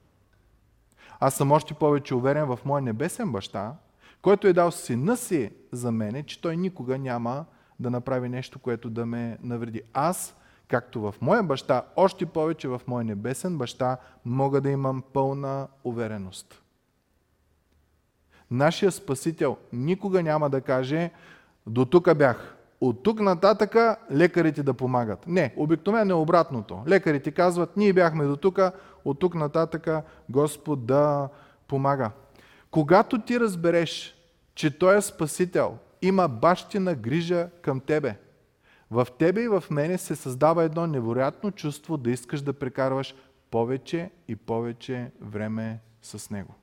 Аз 1.20 1.34
съм 1.34 1.52
още 1.52 1.74
повече 1.74 2.14
уверен 2.14 2.44
в 2.46 2.58
моя 2.64 2.82
небесен 2.82 3.32
баща, 3.32 3.74
който 4.22 4.46
е 4.46 4.52
дал 4.52 4.70
сина 4.70 5.16
си 5.16 5.50
за 5.72 5.92
мене, 5.92 6.22
че 6.22 6.40
той 6.40 6.56
никога 6.56 6.98
няма 6.98 7.44
да 7.80 7.90
направи 7.90 8.28
нещо, 8.28 8.58
което 8.58 8.90
да 8.90 9.06
ме 9.06 9.38
навреди. 9.42 9.82
Аз, 9.92 10.36
както 10.68 11.00
в 11.00 11.14
моя 11.20 11.42
баща, 11.42 11.82
още 11.96 12.26
повече 12.26 12.68
в 12.68 12.80
моя 12.86 13.04
небесен 13.04 13.58
баща, 13.58 13.96
мога 14.24 14.60
да 14.60 14.70
имам 14.70 15.02
пълна 15.12 15.68
увереност. 15.84 16.62
Нашия 18.50 18.92
Спасител 18.92 19.56
никога 19.72 20.22
няма 20.22 20.50
да 20.50 20.60
каже, 20.60 21.10
до 21.66 21.84
тук 21.84 22.16
бях, 22.16 22.56
от 22.80 23.02
тук 23.02 23.20
нататъка 23.20 23.96
лекарите 24.12 24.62
да 24.62 24.74
помагат. 24.74 25.26
Не, 25.26 25.54
обикновено 25.56 26.10
е 26.14 26.18
обратното. 26.18 26.82
Лекарите 26.88 27.30
казват, 27.30 27.76
ние 27.76 27.92
бяхме 27.92 28.24
до 28.24 28.36
тук, 28.36 28.60
от 29.04 29.18
тук 29.18 29.34
нататъка 29.34 30.02
Господ 30.28 30.86
да 30.86 31.28
помага. 31.68 32.10
Когато 32.72 33.18
ти 33.18 33.40
разбереш, 33.40 34.14
че 34.54 34.78
Той 34.78 34.96
е 34.96 35.00
Спасител, 35.00 35.78
има 36.02 36.28
бащина 36.28 36.94
грижа 36.94 37.48
към 37.62 37.80
тебе, 37.80 38.18
в 38.90 39.06
тебе 39.18 39.42
и 39.42 39.48
в 39.48 39.64
мене 39.70 39.98
се 39.98 40.16
създава 40.16 40.64
едно 40.64 40.86
невероятно 40.86 41.50
чувство 41.50 41.96
да 41.96 42.10
искаш 42.10 42.42
да 42.42 42.52
прекарваш 42.52 43.14
повече 43.50 44.10
и 44.28 44.36
повече 44.36 45.10
време 45.20 45.80
с 46.02 46.30
Него. 46.30 46.54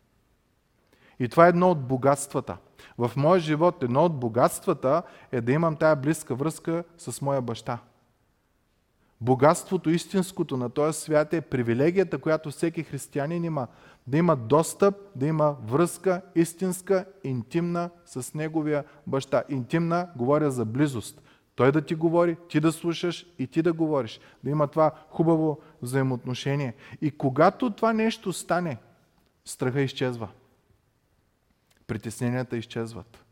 И 1.20 1.30
това 1.30 1.46
е 1.46 1.50
едно 1.50 1.72
от 1.72 1.88
богатствата. 1.88 2.58
В 2.98 3.12
моя 3.16 3.40
живот 3.40 3.84
едно 3.84 4.06
от 4.06 4.20
богатствата 4.20 5.02
е 5.32 5.42
да 5.42 5.52
имам 5.52 5.76
тая 5.76 5.96
близка 5.96 6.36
връзка 6.36 6.84
с 6.98 7.22
моя 7.22 7.42
баща. 7.42 7.80
Богатството, 9.22 9.90
истинското 9.90 10.58
на 10.58 10.70
този 10.70 11.00
свят 11.00 11.34
е 11.34 11.42
привилегията, 11.42 12.18
която 12.18 12.52
всеки 12.52 12.84
християнин 12.84 13.44
има. 13.44 13.68
Да 14.08 14.18
има 14.18 14.36
достъп, 14.36 14.96
да 15.16 15.26
има 15.26 15.56
връзка 15.66 16.22
истинска, 16.36 17.06
интимна 17.24 17.90
с 18.06 18.34
неговия 18.34 18.84
баща. 19.08 19.44
Интимна, 19.50 20.10
говоря 20.16 20.52
за 20.52 20.66
близост. 20.66 21.22
Той 21.56 21.72
да 21.72 21.82
ти 21.82 21.96
говори, 21.96 22.38
ти 22.50 22.60
да 22.60 22.72
слушаш 22.72 23.26
и 23.40 23.48
ти 23.48 23.62
да 23.62 23.74
говориш. 23.74 24.20
Да 24.44 24.50
има 24.50 24.68
това 24.68 24.92
хубаво 25.10 25.60
взаимоотношение. 25.82 26.74
И 27.02 27.12
когато 27.12 27.70
това 27.70 27.94
нещо 27.94 28.34
стане, 28.34 28.78
страха 29.46 29.82
изчезва 29.82 30.28
притесненията 31.90 32.58
изчезват. 32.58 33.24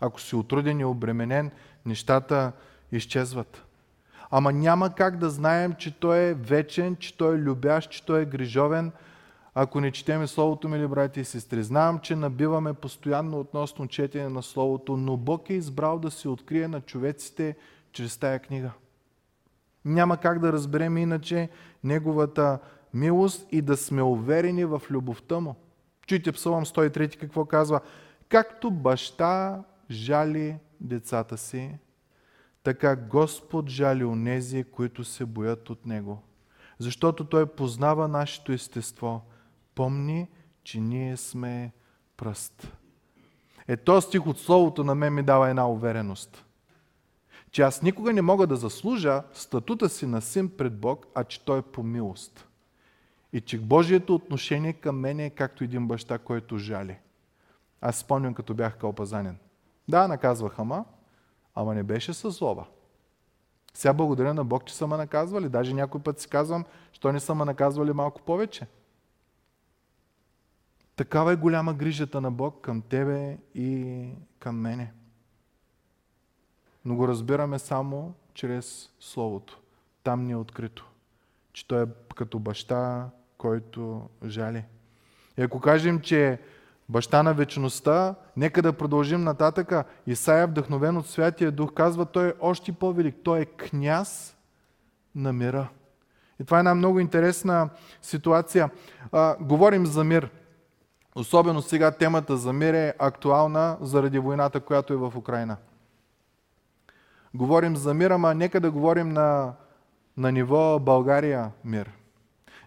Ако 0.00 0.20
си 0.20 0.36
отруден 0.36 0.80
и 0.80 0.84
обременен, 0.84 1.50
нещата 1.86 2.52
изчезват. 2.92 3.64
Ама 4.30 4.52
няма 4.52 4.94
как 4.94 5.16
да 5.16 5.30
знаем, 5.30 5.74
че 5.78 5.98
Той 5.98 6.18
е 6.18 6.34
вечен, 6.34 6.96
че 6.96 7.16
Той 7.16 7.34
е 7.34 7.38
любящ, 7.38 7.90
че 7.90 8.06
Той 8.06 8.22
е 8.22 8.24
грижовен, 8.24 8.92
ако 9.54 9.80
не 9.80 9.90
четеме 9.90 10.26
Словото, 10.26 10.68
мили 10.68 10.86
брати 10.86 11.20
и 11.20 11.24
сестри. 11.24 11.62
Знам, 11.62 11.98
че 11.98 12.16
набиваме 12.16 12.74
постоянно 12.74 13.40
относно 13.40 13.88
четене 13.88 14.28
на 14.28 14.42
Словото, 14.42 14.96
но 14.96 15.16
Бог 15.16 15.50
е 15.50 15.54
избрал 15.54 15.98
да 15.98 16.10
се 16.10 16.28
открие 16.28 16.68
на 16.68 16.80
човеците 16.80 17.56
чрез 17.92 18.16
тая 18.16 18.38
книга. 18.38 18.70
Няма 19.84 20.16
как 20.16 20.38
да 20.38 20.52
разберем 20.52 20.96
иначе 20.96 21.48
Неговата 21.84 22.58
милост 22.94 23.46
и 23.52 23.62
да 23.62 23.76
сме 23.76 24.02
уверени 24.02 24.64
в 24.64 24.82
любовта 24.90 25.40
Му. 25.40 25.54
Чуйте 26.06 26.32
Псалом 26.32 26.64
103 26.64 27.16
какво 27.16 27.44
казва. 27.44 27.80
Както 28.28 28.70
баща 28.70 29.62
жали 29.90 30.56
децата 30.80 31.38
си, 31.38 31.70
така 32.64 32.96
Господ 32.96 33.68
жали 33.68 34.04
онези, 34.04 34.64
които 34.64 35.04
се 35.04 35.24
боят 35.24 35.70
от 35.70 35.86
Него. 35.86 36.22
Защото 36.78 37.24
Той 37.24 37.46
познава 37.46 38.08
нашето 38.08 38.52
естество. 38.52 39.22
Помни, 39.74 40.28
че 40.62 40.80
ние 40.80 41.16
сме 41.16 41.72
пръст. 42.16 42.72
Е, 43.68 43.76
този 43.76 44.06
стих 44.06 44.26
от 44.26 44.38
Словото 44.38 44.84
на 44.84 44.94
мен 44.94 45.14
ми 45.14 45.22
дава 45.22 45.48
една 45.48 45.68
увереност. 45.68 46.44
Че 47.50 47.62
аз 47.62 47.82
никога 47.82 48.12
не 48.12 48.22
мога 48.22 48.46
да 48.46 48.56
заслужа 48.56 49.22
статута 49.32 49.88
си 49.88 50.06
на 50.06 50.20
син 50.20 50.48
пред 50.56 50.80
Бог, 50.80 51.06
а 51.14 51.24
че 51.24 51.44
Той 51.44 51.58
е 51.58 51.62
по 51.62 51.82
милост. 51.82 52.48
И 53.32 53.40
че 53.40 53.60
Божието 53.60 54.14
отношение 54.14 54.72
към 54.72 54.98
мен 54.98 55.20
е 55.20 55.30
както 55.30 55.64
един 55.64 55.88
баща, 55.88 56.18
който 56.18 56.58
жали. 56.58 56.98
Аз 57.80 57.96
спомням, 57.96 58.34
като 58.34 58.54
бях 58.54 58.78
кълпазанен. 58.78 59.38
Да, 59.88 60.08
наказваха 60.08 60.64
ма, 60.64 60.84
ама 61.54 61.74
не 61.74 61.82
беше 61.82 62.14
със 62.14 62.34
злоба. 62.34 62.66
Сега 63.74 63.92
благодаря 63.92 64.34
на 64.34 64.44
Бог, 64.44 64.64
че 64.64 64.74
са 64.74 64.86
ме 64.86 64.96
наказвали. 64.96 65.48
Даже 65.48 65.74
някой 65.74 66.02
път 66.02 66.20
си 66.20 66.28
казвам, 66.28 66.64
що 66.92 67.12
не 67.12 67.20
са 67.20 67.34
ме 67.34 67.44
наказвали 67.44 67.92
малко 67.92 68.22
повече. 68.22 68.66
Такава 70.96 71.32
е 71.32 71.36
голяма 71.36 71.74
грижата 71.74 72.20
на 72.20 72.30
Бог 72.30 72.60
към 72.60 72.82
тебе 72.82 73.38
и 73.54 74.08
към 74.38 74.56
мене. 74.56 74.92
Но 76.84 76.96
го 76.96 77.08
разбираме 77.08 77.58
само 77.58 78.14
чрез 78.34 78.90
Словото. 79.00 79.60
Там 80.02 80.24
ни 80.24 80.32
е 80.32 80.36
открито, 80.36 80.90
че 81.52 81.68
Той 81.68 81.82
е 81.82 81.86
като 82.16 82.38
баща, 82.38 83.10
който 83.38 84.08
жали. 84.26 84.64
И 85.38 85.42
ако 85.42 85.60
кажем, 85.60 86.00
че 86.00 86.40
баща 86.88 87.22
на 87.22 87.34
вечността, 87.34 88.14
нека 88.36 88.62
да 88.62 88.72
продължим 88.72 89.24
нататъка. 89.24 89.84
Исаия, 90.06 90.46
вдъхновен 90.46 90.96
от 90.96 91.06
Святия 91.06 91.52
Дух, 91.52 91.72
казва, 91.72 92.06
той 92.06 92.28
е 92.28 92.34
още 92.40 92.72
по-велик. 92.72 93.16
Той 93.24 93.40
е 93.40 93.44
княз 93.44 94.36
на 95.14 95.32
мира. 95.32 95.68
И 96.40 96.44
това 96.44 96.56
е 96.56 96.60
една 96.60 96.74
много 96.74 97.00
интересна 97.00 97.68
ситуация. 98.02 98.70
А, 99.12 99.36
говорим 99.40 99.86
за 99.86 100.04
мир. 100.04 100.30
Особено 101.14 101.62
сега 101.62 101.90
темата 101.90 102.36
за 102.36 102.52
мир 102.52 102.74
е 102.74 102.94
актуална 102.98 103.76
заради 103.80 104.18
войната, 104.18 104.60
която 104.60 104.92
е 104.92 104.96
в 104.96 105.12
Украина. 105.16 105.56
Говорим 107.34 107.76
за 107.76 107.94
мир, 107.94 108.10
ама 108.10 108.34
нека 108.34 108.60
да 108.60 108.70
говорим 108.70 109.08
на, 109.08 109.52
на 110.16 110.32
ниво 110.32 110.78
България 110.78 111.50
мир. 111.64 111.90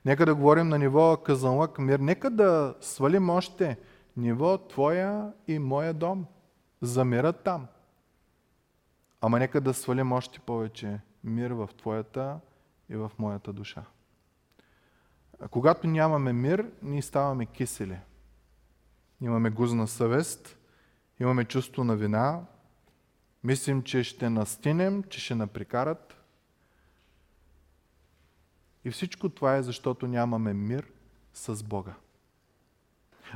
Нека 0.06 0.26
да 0.26 0.36
говорим 0.36 0.70
на 0.70 0.80
ниво 0.80 1.18
Казанлък 1.18 1.80
мир. 1.80 2.00
Нека 2.00 2.30
да 2.30 2.76
свалим 2.82 3.30
още 3.30 3.78
ниво 4.18 4.58
твоя 4.58 5.34
и 5.48 5.60
моя 5.60 5.94
дом. 5.94 6.26
За 6.82 7.06
мира 7.06 7.34
там. 7.34 7.68
Ама 9.22 9.40
нека 9.40 9.62
да 9.62 9.74
свалим 9.74 10.12
още 10.12 10.40
повече 10.40 11.00
мир 11.24 11.52
в 11.52 11.70
твоята 11.78 12.40
и 12.90 12.96
в 12.96 13.12
моята 13.18 13.54
душа. 13.54 13.84
Когато 15.52 15.88
нямаме 15.88 16.34
мир, 16.34 16.72
ние 16.82 17.02
ставаме 17.02 17.46
кисели. 17.46 18.00
Имаме 19.22 19.50
гузна 19.50 19.88
съвест, 19.88 20.58
имаме 21.20 21.46
чувство 21.46 21.84
на 21.84 21.96
вина, 21.96 22.42
мислим, 23.44 23.84
че 23.84 24.04
ще 24.04 24.30
настинем, 24.30 25.04
че 25.04 25.20
ще 25.20 25.36
наприкарат, 25.36 26.18
и 28.86 28.92
всичко 28.92 29.30
това 29.30 29.56
е 29.56 29.64
защото 29.64 30.08
нямаме 30.08 30.54
мир 30.54 30.92
с 31.34 31.64
Бога. 31.64 31.94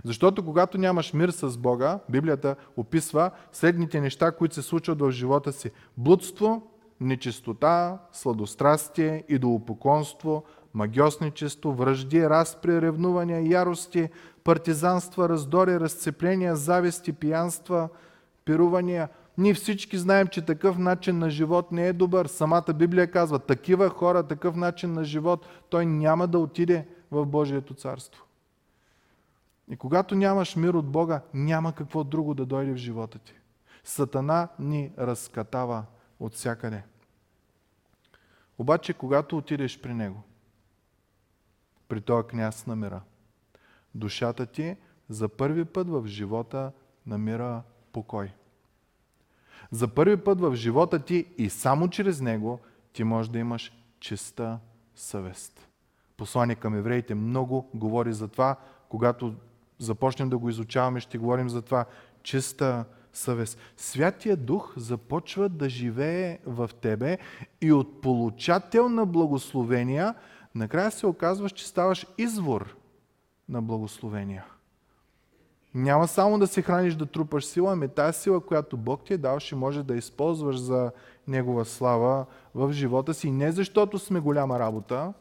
Защото 0.03 0.45
когато 0.45 0.77
нямаш 0.77 1.13
мир 1.13 1.29
с 1.29 1.57
Бога, 1.57 2.00
Библията 2.10 2.55
описва 2.77 3.31
следните 3.51 4.01
неща, 4.01 4.31
които 4.31 4.55
се 4.55 4.62
случват 4.62 5.01
в 5.01 5.12
живота 5.12 5.51
си. 5.51 5.71
Блудство, 5.98 6.62
нечистота, 7.00 7.98
сладострастие, 8.12 9.24
идолопоклонство, 9.29 10.43
магиосничество, 10.74 11.74
връжди, 11.74 12.29
разпри, 12.29 12.81
ревнувания, 12.81 13.50
ярости, 13.50 14.10
партизанства, 14.43 15.29
раздори, 15.29 15.79
разцепления, 15.79 16.55
зависти, 16.55 17.13
пиянства, 17.13 17.89
пирувания– 18.45 19.10
ние 19.38 19.53
всички 19.53 19.98
знаем, 19.98 20.27
че 20.27 20.41
такъв 20.41 20.77
начин 20.77 21.17
на 21.17 21.29
живот 21.29 21.71
не 21.71 21.88
е 21.88 21.93
добър. 21.93 22.25
Самата 22.25 22.74
Библия 22.75 23.12
казва, 23.12 23.39
такива 23.39 23.89
хора, 23.89 24.24
такъв 24.24 24.55
начин 24.55 24.93
на 24.93 25.03
живот, 25.03 25.48
той 25.69 25.86
няма 25.86 26.27
да 26.27 26.39
отиде 26.39 26.88
в 27.12 27.25
Божието 27.25 27.74
царство. 27.74 28.24
И 29.71 29.77
когато 29.77 30.15
нямаш 30.15 30.55
мир 30.55 30.73
от 30.73 30.85
Бога, 30.85 31.21
няма 31.33 31.75
какво 31.75 32.03
друго 32.03 32.33
да 32.33 32.45
дойде 32.45 32.71
в 32.71 32.77
живота 32.77 33.19
ти. 33.19 33.33
Сатана 33.83 34.47
ни 34.59 34.91
разкатава 34.97 35.85
от 36.19 36.33
всякъде. 36.33 36.83
Обаче, 38.57 38.93
когато 38.93 39.37
отидеш 39.37 39.81
при 39.81 39.93
Него, 39.93 40.23
при 41.87 42.01
този 42.01 42.27
княз 42.27 42.67
на 42.67 42.75
мира, 42.75 43.01
душата 43.95 44.45
ти 44.45 44.77
за 45.09 45.29
първи 45.29 45.65
път 45.65 45.89
в 45.89 46.07
живота 46.07 46.71
намира 47.05 47.63
покой. 47.93 48.33
За 49.71 49.87
първи 49.87 50.17
път 50.17 50.41
в 50.41 50.55
живота 50.55 50.99
ти 50.99 51.27
и 51.37 51.49
само 51.49 51.89
чрез 51.89 52.21
него 52.21 52.59
ти 52.93 53.03
можеш 53.03 53.29
да 53.29 53.39
имаш 53.39 53.71
чиста 53.99 54.59
съвест. 54.95 55.67
Послание 56.17 56.55
към 56.55 56.75
евреите 56.75 57.15
много 57.15 57.69
говори 57.73 58.13
за 58.13 58.27
това. 58.27 58.55
Когато 58.89 59.35
започнем 59.83 60.29
да 60.29 60.38
го 60.38 60.50
изучаваме, 60.50 61.00
ще 61.00 61.17
говорим 61.17 61.50
за 61.50 61.61
това. 61.61 61.85
Чиста 62.23 62.85
съвест. 63.13 63.57
Святия 63.77 64.38
Дух 64.38 64.73
започва 64.77 65.50
да 65.50 65.69
живее 65.69 66.39
в 66.45 66.69
тебе 66.81 67.17
и 67.61 67.71
от 67.73 68.01
получател 68.01 68.89
на 68.89 69.05
благословения 69.05 70.15
накрая 70.55 70.91
се 70.91 71.07
оказваш, 71.07 71.51
че 71.51 71.67
ставаш 71.67 72.07
извор 72.17 72.75
на 73.50 73.61
благословения. 73.61 74.45
Няма 75.73 76.07
само 76.07 76.39
да 76.39 76.47
се 76.47 76.61
храниш 76.61 76.95
да 76.95 77.05
трупаш 77.05 77.45
сила, 77.45 77.73
ами 77.73 77.88
тази 77.88 78.19
сила, 78.19 78.45
която 78.45 78.77
Бог 78.77 79.03
ти 79.03 79.13
е 79.13 79.17
дал, 79.17 79.39
ще 79.39 79.55
може 79.55 79.83
да 79.83 79.95
използваш 79.95 80.57
за 80.59 80.91
Негова 81.27 81.65
слава 81.65 82.25
в 82.55 82.73
живота 82.73 83.13
си. 83.13 83.31
Не 83.31 83.51
защото 83.51 84.00
сме 84.00 84.19
голяма 84.19 84.59
работа, 84.59 85.13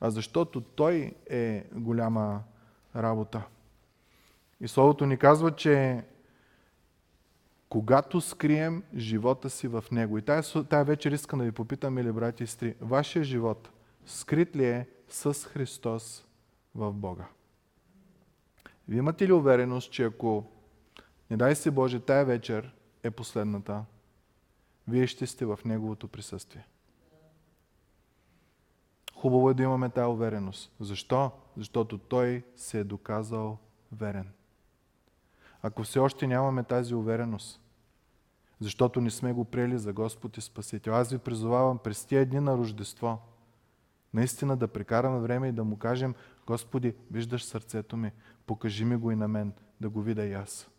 а 0.00 0.10
защото 0.10 0.60
Той 0.60 1.14
е 1.30 1.64
голяма 1.74 2.40
работа. 2.96 3.42
И 4.62 4.68
Словото 4.68 5.06
ни 5.06 5.16
казва, 5.16 5.56
че 5.56 6.04
когато 7.68 8.20
скрием 8.20 8.82
живота 8.96 9.50
си 9.50 9.68
в 9.68 9.84
Него. 9.92 10.18
И 10.18 10.22
тая, 10.22 10.42
тая 10.68 10.84
вечер 10.84 11.12
искам 11.12 11.38
да 11.38 11.44
ви 11.44 11.52
попитам, 11.52 11.98
или 11.98 12.12
брати 12.12 12.44
и 12.44 12.46
сестри, 12.46 12.74
вашия 12.80 13.24
живот 13.24 13.70
скрит 14.06 14.56
ли 14.56 14.64
е 14.64 14.88
с 15.08 15.34
Христос 15.34 16.26
в 16.74 16.92
Бога? 16.92 17.26
Вие 18.88 18.98
имате 18.98 19.28
ли 19.28 19.32
увереност, 19.32 19.92
че 19.92 20.04
ако, 20.04 20.44
не 21.30 21.36
дай 21.36 21.54
се 21.54 21.70
Боже, 21.70 22.00
тая 22.00 22.24
вечер 22.24 22.74
е 23.02 23.10
последната, 23.10 23.84
вие 24.88 25.06
ще 25.06 25.26
сте 25.26 25.44
в 25.44 25.58
Неговото 25.64 26.08
присъствие? 26.08 26.66
Хубаво 29.14 29.50
е 29.50 29.54
да 29.54 29.62
имаме 29.62 29.88
тая 29.88 30.08
увереност. 30.08 30.72
Защо? 30.80 31.30
Защото 31.56 31.98
Той 31.98 32.42
се 32.56 32.80
е 32.80 32.84
доказал 32.84 33.58
верен. 33.92 34.32
Ако 35.62 35.82
все 35.82 35.98
още 35.98 36.26
нямаме 36.26 36.64
тази 36.64 36.94
увереност, 36.94 37.60
защото 38.60 39.00
не 39.00 39.10
сме 39.10 39.32
го 39.32 39.44
приели 39.44 39.78
за 39.78 39.92
Господ 39.92 40.36
и 40.36 40.40
Спасител, 40.40 40.94
аз 40.94 41.10
ви 41.10 41.18
призовавам 41.18 41.78
през 41.78 42.04
тия 42.04 42.26
дни 42.26 42.40
на 42.40 42.56
Рождество, 42.56 43.18
наистина 44.14 44.56
да 44.56 44.68
прекараме 44.68 45.20
време 45.20 45.48
и 45.48 45.52
да 45.52 45.64
му 45.64 45.78
кажем, 45.78 46.14
Господи, 46.46 46.94
виждаш 47.10 47.44
сърцето 47.44 47.96
ми, 47.96 48.12
покажи 48.46 48.84
ми 48.84 48.96
го 48.96 49.10
и 49.10 49.16
на 49.16 49.28
мен, 49.28 49.52
да 49.80 49.90
го 49.90 50.02
видя 50.02 50.24
и 50.24 50.32
аз. 50.32 50.70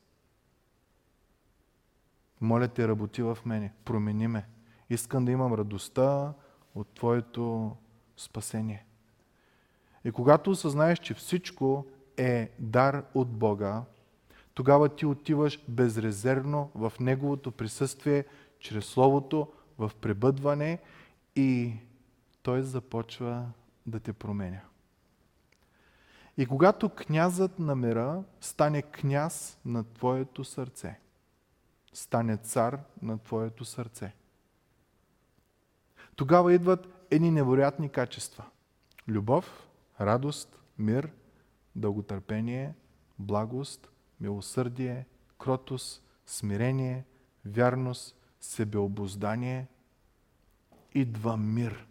Моля 2.42 2.68
те, 2.68 2.88
работи 2.88 3.22
в 3.22 3.38
мене, 3.46 3.74
промени 3.86 4.28
ме. 4.28 4.48
Искам 4.90 5.26
да 5.26 5.32
имам 5.32 5.54
радостта 5.54 6.34
от 6.76 6.88
Твоето 6.94 7.76
спасение. 8.18 8.86
И 10.06 10.12
когато 10.12 10.52
осъзнаеш, 10.52 11.00
че 11.00 11.14
всичко 11.14 11.86
е 12.18 12.52
дар 12.60 13.06
от 13.14 13.30
Бога, 13.30 13.84
тогава 14.54 14.90
ти 14.90 15.06
отиваш 15.06 15.60
безрезервно 15.68 16.72
в 16.76 16.94
Неговото 17.00 17.52
присъствие, 17.52 18.26
чрез 18.60 18.86
Словото, 18.86 19.52
в 19.78 19.92
пребъдване 20.02 20.80
и 21.36 21.74
Той 22.42 22.62
започва 22.62 23.46
да 23.86 24.00
те 24.00 24.14
променя. 24.14 24.62
И 26.38 26.46
когато 26.46 26.90
князът 26.90 27.60
на 27.60 27.76
мира 27.76 28.24
стане 28.42 28.82
княз 28.82 29.60
на 29.66 29.84
твоето 29.84 30.44
сърце, 30.44 31.00
стане 31.94 32.38
цар 32.38 32.80
на 33.02 33.18
твоето 33.18 33.66
сърце, 33.66 34.14
тогава 36.16 36.54
идват 36.54 36.88
едни 37.12 37.32
невероятни 37.32 37.90
качества. 37.90 38.46
Любов, 39.08 39.68
радост, 40.02 40.60
мир, 40.78 41.12
дълготърпение, 41.76 42.74
благост, 43.20 43.90
милосърдие, 44.24 45.06
кротост, 45.40 46.04
смирение, 46.26 47.06
вярност, 47.46 48.16
себеобоздание. 48.40 49.68
Идва 50.94 51.38
мир 51.38 51.86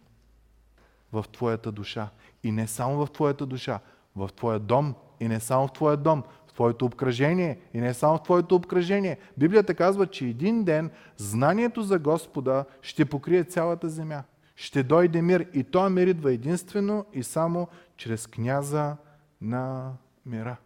в 1.11 1.25
твоята 1.31 1.71
душа. 1.71 2.09
И 2.43 2.51
не 2.51 2.67
само 2.67 3.05
в 3.05 3.11
твоята 3.11 3.45
душа, 3.45 3.79
в 4.15 4.29
твоя 4.35 4.59
дом 4.59 4.95
и 5.19 5.27
не 5.27 5.39
само 5.39 5.67
в 5.67 5.73
твоя 5.73 5.97
дом, 5.97 6.23
в 6.47 6.53
твоето 6.53 6.85
обкръжение 6.85 7.59
и 7.73 7.81
не 7.81 7.93
само 7.93 8.17
в 8.17 8.23
твоето 8.23 8.55
обкръжение. 8.55 9.17
Библията 9.37 9.75
казва, 9.75 10.07
че 10.07 10.25
един 10.25 10.63
ден 10.63 10.91
знанието 11.17 11.81
за 11.81 11.99
Господа 11.99 12.65
ще 12.81 13.05
покрие 13.05 13.43
цялата 13.43 13.89
земя. 13.89 14.23
Ще 14.55 14.83
дойде 14.83 15.21
мир 15.21 15.47
и 15.53 15.63
той 15.63 15.89
мир 15.89 16.07
идва 16.07 16.33
единствено 16.33 17.05
и 17.13 17.23
само 17.23 17.67
чрез 17.97 18.27
княза 18.27 18.97
на 19.41 19.93
мира. 20.25 20.57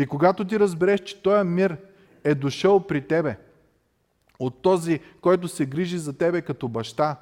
И 0.00 0.06
когато 0.06 0.44
ти 0.44 0.60
разбереш, 0.60 1.00
че 1.00 1.22
този 1.22 1.48
мир 1.48 1.76
е 2.24 2.34
дошъл 2.34 2.86
при 2.86 3.08
тебе, 3.08 3.38
от 4.38 4.62
този, 4.62 5.00
който 5.20 5.48
се 5.48 5.66
грижи 5.66 5.98
за 5.98 6.18
тебе 6.18 6.42
като 6.42 6.68
баща, 6.68 7.16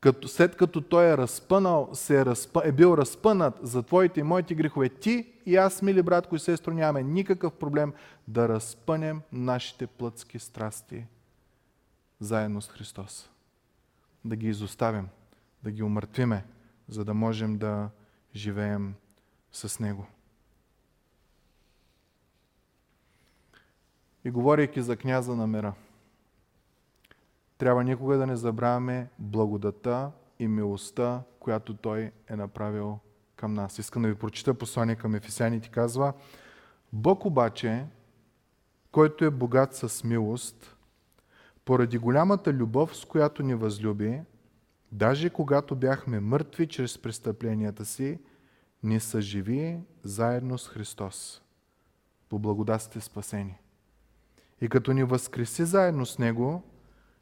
като, 0.00 0.28
след 0.28 0.56
като 0.56 0.80
той 0.80 1.06
е 1.06 1.16
разпънал, 1.16 1.90
се 1.92 2.20
е, 2.20 2.24
разпъ, 2.24 2.62
е 2.64 2.72
бил 2.72 2.94
разпънат 2.98 3.54
за 3.62 3.82
твоите 3.82 4.20
и 4.20 4.22
моите 4.22 4.54
грехове, 4.54 4.88
ти 4.88 5.32
и 5.46 5.56
аз, 5.56 5.82
мили 5.82 6.02
братко 6.02 6.36
и 6.36 6.38
сестро, 6.38 6.72
нямаме 6.72 7.02
никакъв 7.02 7.52
проблем 7.52 7.92
да 8.28 8.48
разпънем 8.48 9.20
нашите 9.32 9.86
плътски 9.86 10.38
страсти 10.38 11.06
заедно 12.20 12.62
с 12.62 12.68
Христос. 12.68 13.30
Да 14.24 14.36
ги 14.36 14.48
изоставим, 14.48 15.08
да 15.62 15.70
ги 15.70 15.82
умъртвиме, 15.82 16.44
за 16.88 17.04
да 17.04 17.14
можем 17.14 17.58
да 17.58 17.88
живеем 18.34 18.94
с 19.52 19.80
Него. 19.80 20.06
И 24.24 24.30
говорейки 24.30 24.82
за 24.82 24.96
княза 24.96 25.36
на 25.36 25.46
мира– 25.46 25.74
трябва 27.58 27.84
никога 27.84 28.16
да 28.16 28.26
не 28.26 28.36
забравяме 28.36 29.08
благодата 29.18 30.10
и 30.38 30.48
милостта, 30.48 31.22
която 31.40 31.74
Той 31.74 32.12
е 32.28 32.36
направил 32.36 32.98
към 33.36 33.54
нас. 33.54 33.78
Искам 33.78 34.02
да 34.02 34.08
ви 34.08 34.14
прочита 34.14 34.54
послание 34.54 34.96
към 34.96 35.14
Ефесяни 35.14 35.60
ти 35.60 35.70
казва 35.70 36.12
Бог 36.92 37.24
обаче, 37.24 37.86
който 38.92 39.24
е 39.24 39.30
богат 39.30 39.74
с 39.74 40.04
милост, 40.04 40.76
поради 41.64 41.98
голямата 41.98 42.52
любов, 42.52 42.96
с 42.96 43.04
която 43.04 43.42
ни 43.42 43.54
възлюби, 43.54 44.20
даже 44.92 45.30
когато 45.30 45.76
бяхме 45.76 46.20
мъртви 46.20 46.66
чрез 46.66 46.98
престъпленията 46.98 47.84
си, 47.84 48.18
ни 48.82 49.00
съживи 49.00 49.80
заедно 50.02 50.58
с 50.58 50.68
Христос. 50.68 51.42
По 52.28 52.38
благодат 52.38 52.82
сте 52.82 53.00
спасени. 53.00 53.58
И 54.60 54.68
като 54.68 54.92
ни 54.92 55.04
възкреси 55.04 55.64
заедно 55.64 56.06
с 56.06 56.18
Него, 56.18 56.62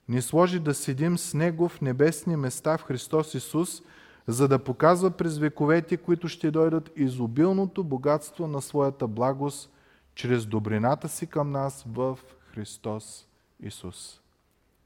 ни 0.09 0.23
сложи 0.23 0.61
да 0.61 0.75
седим 0.75 1.19
с 1.19 1.35
Него 1.35 1.69
в 1.69 1.81
небесни 1.81 2.37
места 2.37 2.79
в 2.79 2.83
Христос 2.83 3.35
Исус, 3.35 3.83
за 4.27 4.49
да 4.49 4.59
показва 4.59 5.11
през 5.11 5.39
вековете, 5.39 5.97
които 5.97 6.29
ще 6.29 6.51
дойдат 6.51 6.91
изобилното 6.97 7.85
богатство 7.85 8.47
на 8.47 8.63
своята 8.63 9.09
благост, 9.09 9.73
чрез 10.15 10.47
добрината 10.47 11.09
си 11.09 11.27
към 11.27 11.51
нас 11.51 11.85
в 11.89 12.19
Христос 12.55 13.29
Исус. 13.63 14.21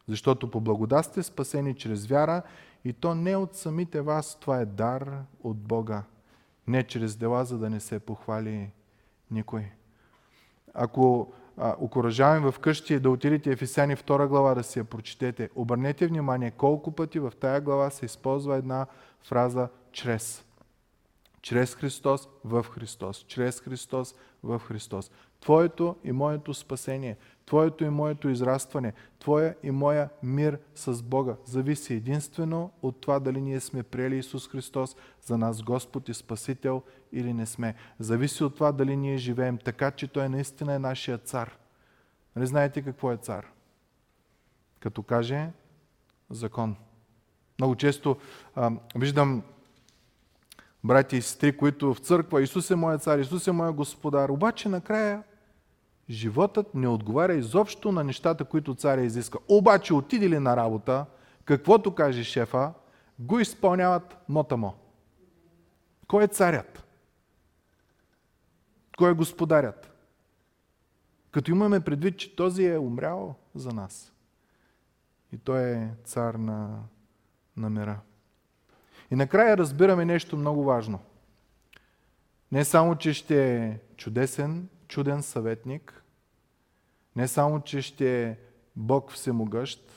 Защото 0.08 0.50
по 0.50 0.60
благодат 0.60 1.04
сте 1.04 1.22
спасени 1.22 1.74
чрез 1.74 2.06
вяра 2.06 2.42
и 2.84 2.92
то 2.92 3.14
не 3.14 3.36
от 3.36 3.54
самите 3.54 4.00
вас, 4.00 4.38
това 4.40 4.60
е 4.60 4.66
дар 4.66 5.22
от 5.42 5.56
Бога. 5.56 6.02
Не 6.66 6.82
чрез 6.82 7.16
дела, 7.16 7.44
за 7.44 7.58
да 7.58 7.70
не 7.70 7.80
се 7.80 7.98
похвали 7.98 8.70
никой. 9.30 9.64
Ако 10.74 11.32
окоръжавам 11.61 12.53
вкъщи 12.53 13.01
да 13.01 13.11
отидете 13.11 13.51
Ефесяни 13.51 13.96
2 13.96 14.27
глава 14.27 14.55
да 14.55 14.62
си 14.62 14.79
я 14.79 14.85
прочетете. 14.85 15.51
Обърнете 15.55 16.07
внимание 16.07 16.51
колко 16.51 16.92
пъти 16.92 17.18
в 17.18 17.33
тая 17.40 17.61
глава 17.61 17.90
се 17.90 18.07
използва 18.07 18.57
една 18.57 18.87
фраза 19.23 19.68
чрез. 19.92 20.44
Чрез 21.42 21.75
Христос, 21.75 22.29
в 22.44 22.66
Христос. 22.70 23.25
Чрез 23.29 23.61
Христос, 23.61 24.14
в 24.42 24.59
Христос. 24.59 25.11
Твоето 25.40 25.96
и 26.05 26.12
моето 26.12 26.55
спасение, 26.55 27.16
Твоето 27.46 27.85
и 27.85 27.88
моето 27.88 28.29
израстване, 28.29 28.92
Твоя 29.18 29.55
и 29.62 29.70
моя 29.70 30.09
мир 30.22 30.59
с 30.74 31.03
Бога 31.03 31.37
зависи 31.44 31.94
единствено 31.94 32.70
от 32.83 33.00
това 33.00 33.20
дали 33.20 33.40
ние 33.40 33.61
сме 33.61 33.83
приели 33.83 34.18
Исус 34.18 34.48
Христос 34.48 34.96
за 35.22 35.38
нас 35.38 35.62
Господ 35.62 36.09
и 36.09 36.14
Спасител 36.14 36.83
или 37.12 37.33
не 37.33 37.46
сме. 37.46 37.74
Зависи 37.98 38.44
от 38.44 38.55
това 38.55 38.72
дали 38.72 38.96
ние 38.96 39.16
живеем 39.16 39.59
така, 39.59 39.90
че 39.90 40.09
Той 40.09 40.29
наистина 40.29 40.74
е 40.74 40.79
нашия 40.79 41.18
цар. 41.18 41.59
Нали 42.37 42.46
знаете 42.46 42.83
какво 42.83 43.12
е 43.12 43.16
цар? 43.16 43.46
Като 44.81 45.03
каже 45.03 45.50
закон. 46.31 46.76
Много 47.59 47.74
често 47.74 48.16
а, 48.55 48.72
виждам 48.96 49.42
брати 50.85 51.16
и 51.16 51.22
сестри, 51.22 51.57
които 51.57 51.94
в 51.94 51.98
църква 51.98 52.42
Исус 52.42 52.70
е 52.70 52.74
моя 52.74 52.98
цар, 52.98 53.18
Исус 53.18 53.46
е 53.46 53.53
моя 53.53 53.72
господар, 53.72 54.29
обаче 54.29 54.68
накрая 54.68 55.22
животът 56.11 56.75
не 56.75 56.88
отговаря 56.88 57.35
изобщо 57.35 57.92
на 57.92 58.05
нещата, 58.05 58.44
които 58.44 58.75
царя 58.75 59.03
изиска. 59.03 59.38
Обаче 59.49 59.94
отиде 59.94 60.31
ли 60.31 60.38
на 60.38 60.57
работа, 60.57 61.07
каквото 61.44 61.94
каже 61.94 62.25
шефа, 62.25 62.73
го 63.18 63.40
изпълняват 63.40 64.16
мотамо. 64.29 64.75
Кой 66.09 66.25
е 66.25 66.29
царят? 66.29 66.85
Кой 68.99 69.11
е 69.11 69.14
господарят? 69.14 69.90
Като 71.31 71.51
имаме 71.51 71.81
предвид, 71.81 72.18
че 72.18 72.37
този 72.37 72.66
е 72.66 72.79
умрял 72.79 73.35
за 73.55 73.73
нас. 73.73 74.12
И 75.33 75.38
той 75.38 75.62
е 75.62 75.90
цар 76.05 76.35
на, 76.35 76.79
на 77.57 77.70
мира. 77.70 78.01
И 79.11 79.14
накрая 79.14 79.57
разбираме 79.57 80.05
нещо 80.05 80.37
много 80.37 80.64
важно. 80.64 81.01
Не 82.53 82.64
само, 82.64 82.96
че 82.96 83.12
ще 83.12 83.57
е 83.57 83.79
чудесен, 83.96 84.68
чуден 84.88 85.23
съветник, 85.23 85.99
не 87.20 87.28
само, 87.28 87.61
че 87.61 87.83
ще 87.83 88.22
е 88.22 88.37
Бог 88.76 89.12
всемогъщ, 89.12 89.92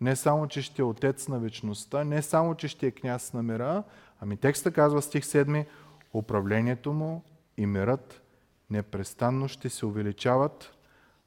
не 0.00 0.16
само, 0.16 0.48
че 0.48 0.62
ще 0.62 0.82
е 0.82 0.84
Отец 0.84 1.28
на 1.28 1.38
вечността, 1.38 2.04
не 2.04 2.22
само, 2.22 2.54
че 2.54 2.68
ще 2.68 2.86
е 2.86 2.90
княз 2.90 3.32
на 3.32 3.42
мира, 3.42 3.82
ами 4.20 4.36
текста 4.36 4.72
казва 4.72 5.02
стих 5.02 5.24
7, 5.24 5.66
управлението 6.14 6.92
му 6.92 7.22
и 7.56 7.66
мирът 7.66 8.22
непрестанно 8.70 9.48
ще 9.48 9.68
се 9.68 9.86
увеличават 9.86 10.74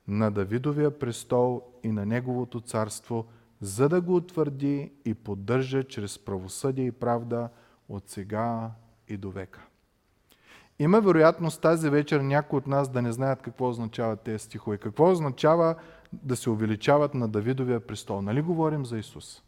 на 0.07 0.31
Давидовия 0.31 0.99
престол 0.99 1.63
и 1.83 1.91
на 1.91 2.05
неговото 2.05 2.61
царство, 2.61 3.25
за 3.61 3.89
да 3.89 4.01
го 4.01 4.15
утвърди 4.15 4.91
и 5.05 5.13
поддържа 5.13 5.83
чрез 5.83 6.19
правосъдие 6.19 6.85
и 6.85 6.91
правда 6.91 7.49
от 7.87 8.09
сега 8.09 8.71
и 9.07 9.17
до 9.17 9.31
века. 9.31 9.68
Има 10.79 11.01
вероятност 11.01 11.61
тази 11.61 11.89
вечер 11.89 12.19
някои 12.19 12.57
от 12.57 12.67
нас 12.67 12.89
да 12.89 13.01
не 13.01 13.11
знаят 13.11 13.41
какво 13.41 13.69
означават 13.69 14.21
тези 14.21 14.39
стихове. 14.39 14.77
Какво 14.77 15.11
означава 15.11 15.75
да 16.13 16.35
се 16.35 16.49
увеличават 16.49 17.13
на 17.13 17.27
Давидовия 17.27 17.79
престол? 17.79 18.21
Нали 18.21 18.41
говорим 18.41 18.85
за 18.85 18.97
Исус? 18.97 19.43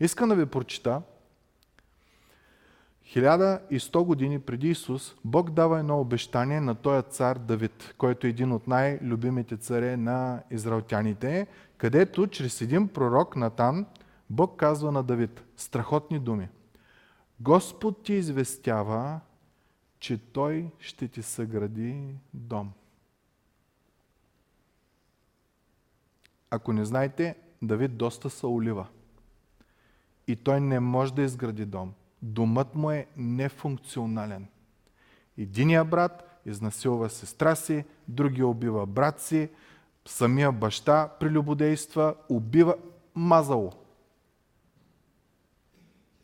Искам 0.00 0.28
да 0.28 0.34
ви 0.34 0.46
прочита 0.46 1.02
1100 3.06 4.04
години 4.04 4.40
преди 4.40 4.70
Исус, 4.70 5.14
Бог 5.24 5.50
дава 5.50 5.78
едно 5.78 6.00
обещание 6.00 6.60
на 6.60 6.74
този 6.74 7.02
цар 7.02 7.38
Давид, 7.38 7.94
който 7.98 8.26
е 8.26 8.30
един 8.30 8.52
от 8.52 8.66
най-любимите 8.66 9.56
царе 9.56 9.96
на 9.96 10.42
израелтяните, 10.50 11.46
където 11.76 12.26
чрез 12.26 12.60
един 12.60 12.88
пророк 12.88 13.36
Натан, 13.36 13.86
Бог 14.30 14.56
казва 14.56 14.92
на 14.92 15.02
Давид 15.02 15.44
страхотни 15.56 16.18
думи. 16.18 16.48
Господ 17.40 18.02
ти 18.02 18.12
известява, 18.12 19.20
че 19.98 20.18
Той 20.18 20.70
ще 20.78 21.08
ти 21.08 21.22
съгради 21.22 22.14
дом. 22.34 22.72
Ако 26.50 26.72
не 26.72 26.84
знаете, 26.84 27.36
Давид 27.62 27.96
доста 27.96 28.30
са 28.30 28.48
олива. 28.48 28.86
И 30.26 30.36
той 30.36 30.60
не 30.60 30.80
може 30.80 31.14
да 31.14 31.22
изгради 31.22 31.64
дом 31.64 31.94
домът 32.22 32.74
му 32.74 32.90
е 32.90 33.06
нефункционален. 33.16 34.46
Единия 35.38 35.84
брат 35.84 36.40
изнасилва 36.46 37.10
сестра 37.10 37.54
си, 37.54 37.84
другия 38.08 38.46
убива 38.46 38.86
брат 38.86 39.20
си, 39.20 39.50
самия 40.06 40.52
баща 40.52 41.08
прелюбодейства, 41.20 42.14
убива 42.28 42.76
мазало. 43.14 43.72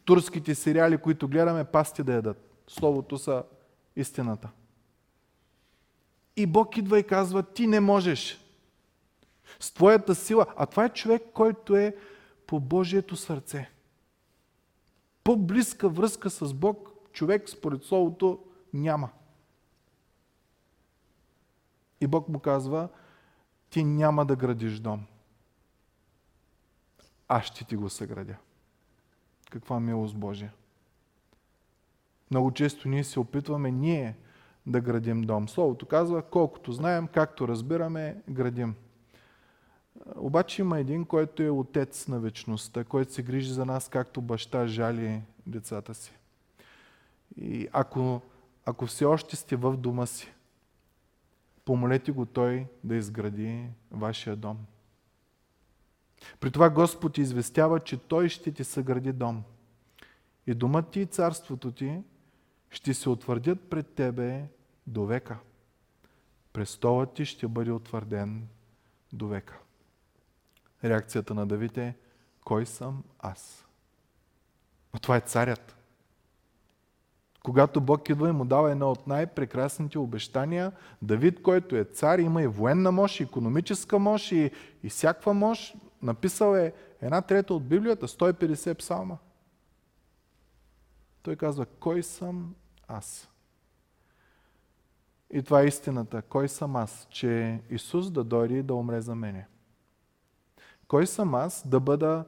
Турските 0.04 0.54
сериали, 0.54 0.98
които 0.98 1.28
гледаме, 1.28 1.64
пасти 1.64 2.02
да 2.02 2.12
ядат. 2.14 2.50
Словото 2.68 3.18
са 3.18 3.42
истината. 3.96 4.50
И 6.36 6.46
Бог 6.46 6.76
идва 6.76 6.98
и 6.98 7.06
казва, 7.06 7.42
ти 7.42 7.66
не 7.66 7.80
можеш. 7.80 8.38
С 9.60 9.72
твоята 9.72 10.14
сила. 10.14 10.46
А 10.56 10.66
това 10.66 10.84
е 10.84 10.92
човек, 10.92 11.22
който 11.34 11.76
е 11.76 11.96
по 12.46 12.60
Божието 12.60 13.16
сърце. 13.16 13.70
По-близка 15.24 15.88
връзка 15.88 16.30
с 16.30 16.54
Бог 16.54 16.88
човек 17.12 17.48
според 17.48 17.84
Словото 17.84 18.44
няма. 18.72 19.10
И 22.00 22.06
Бог 22.06 22.28
му 22.28 22.38
казва, 22.38 22.88
ти 23.70 23.84
няма 23.84 24.26
да 24.26 24.36
градиш 24.36 24.78
дом. 24.78 25.06
Аз 27.28 27.44
ще 27.44 27.64
ти 27.64 27.76
го 27.76 27.90
съградя. 27.90 28.36
Каква 29.50 29.80
милост 29.80 30.16
Божия. 30.16 30.52
Много 32.32 32.50
често 32.50 32.88
ние 32.88 33.04
се 33.04 33.20
опитваме 33.20 33.70
ние 33.70 34.16
да 34.66 34.80
градим 34.80 35.22
дом. 35.22 35.48
Словото 35.48 35.86
казва, 35.86 36.22
колкото 36.22 36.72
знаем, 36.72 37.06
както 37.06 37.48
разбираме, 37.48 38.22
градим. 38.30 38.74
Обаче 40.16 40.62
има 40.62 40.78
един, 40.78 41.04
който 41.04 41.42
е 41.42 41.50
отец 41.50 42.08
на 42.08 42.20
вечността, 42.20 42.84
който 42.84 43.12
се 43.12 43.22
грижи 43.22 43.52
за 43.52 43.64
нас, 43.64 43.88
както 43.88 44.22
баща 44.22 44.66
жали 44.66 45.22
децата 45.46 45.94
си. 45.94 46.12
И 47.36 47.68
ако, 47.72 48.20
ако 48.66 48.86
все 48.86 49.04
още 49.04 49.36
сте 49.36 49.56
в 49.56 49.76
дома 49.76 50.06
си, 50.06 50.32
помолете 51.64 52.12
го 52.12 52.26
той 52.26 52.66
да 52.84 52.96
изгради 52.96 53.66
вашия 53.90 54.36
дом. 54.36 54.58
При 56.40 56.50
това 56.50 56.70
Господ 56.70 57.18
известява, 57.18 57.80
че 57.80 57.96
Той 57.96 58.28
ще 58.28 58.52
ти 58.52 58.64
съгради 58.64 59.12
дом. 59.12 59.42
И 60.46 60.54
домът 60.54 60.90
ти 60.90 61.00
и 61.00 61.06
царството 61.06 61.72
ти 61.72 62.02
ще 62.72 62.94
се 62.94 63.08
утвърдят 63.08 63.70
пред 63.70 63.94
тебе 63.94 64.44
до 64.86 65.06
века. 65.06 65.38
Престолът 66.52 67.14
ти 67.14 67.24
ще 67.24 67.48
бъде 67.48 67.70
утвърден 67.70 68.48
до 69.12 69.28
века. 69.28 69.58
Реакцията 70.84 71.34
на 71.34 71.46
Давид 71.46 71.78
е, 71.78 71.96
кой 72.44 72.66
съм 72.66 73.04
аз? 73.18 73.66
Но 74.94 75.00
това 75.00 75.16
е 75.16 75.20
царят. 75.20 75.76
Когато 77.42 77.80
Бог 77.80 78.08
идва 78.08 78.28
и 78.28 78.32
му 78.32 78.44
дава 78.44 78.70
едно 78.70 78.90
от 78.90 79.06
най-прекрасните 79.06 79.98
обещания, 79.98 80.72
Давид, 81.02 81.42
който 81.42 81.76
е 81.76 81.84
цар, 81.84 82.18
има 82.18 82.42
и 82.42 82.46
военна 82.46 82.92
мощ, 82.92 83.20
и 83.20 83.22
економическа 83.22 83.98
мощ, 83.98 84.32
и, 84.32 84.50
и 84.82 84.88
всякаква 84.88 85.34
мощ, 85.34 85.74
написал 86.02 86.56
е 86.56 86.72
една 87.02 87.22
трета 87.22 87.54
от 87.54 87.68
Библията, 87.68 88.08
150 88.08 88.78
псалма. 88.78 89.18
Той 91.22 91.36
казва, 91.36 91.66
кой 91.66 92.02
съм 92.02 92.54
аз? 92.92 93.28
И 95.32 95.42
това 95.42 95.62
е 95.62 95.66
истината. 95.66 96.22
Кой 96.22 96.48
съм 96.48 96.76
аз? 96.76 97.06
Че 97.10 97.60
Исус 97.70 98.10
да 98.10 98.24
дойде 98.24 98.54
и 98.54 98.62
да 98.62 98.74
умре 98.74 99.00
за 99.00 99.14
мене. 99.14 99.46
Кой 100.88 101.06
съм 101.06 101.34
аз 101.34 101.68
да 101.68 101.80
бъда 101.80 102.24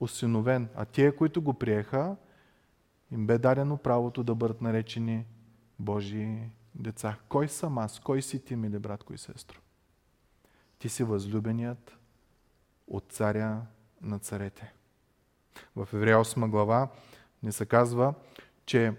осиновен? 0.00 0.68
А 0.74 0.84
тие, 0.84 1.16
които 1.16 1.42
го 1.42 1.54
приеха, 1.54 2.16
им 3.10 3.26
бе 3.26 3.38
дадено 3.38 3.76
правото 3.76 4.24
да 4.24 4.34
бъдат 4.34 4.60
наречени 4.60 5.24
Божии 5.78 6.50
деца. 6.74 7.16
Кой 7.28 7.48
съм 7.48 7.78
аз? 7.78 8.00
Кой 8.00 8.22
си 8.22 8.44
ти, 8.44 8.56
мили 8.56 8.78
братко 8.78 9.14
и 9.14 9.18
сестро? 9.18 9.60
Ти 10.78 10.88
си 10.88 11.04
възлюбеният 11.04 11.98
от 12.88 13.12
царя 13.12 13.60
на 14.00 14.18
царете. 14.18 14.74
В 15.76 15.88
Еврея 15.92 16.16
8 16.18 16.50
глава 16.50 16.88
ни 17.42 17.52
се 17.52 17.66
казва, 17.66 18.14
че 18.66 18.94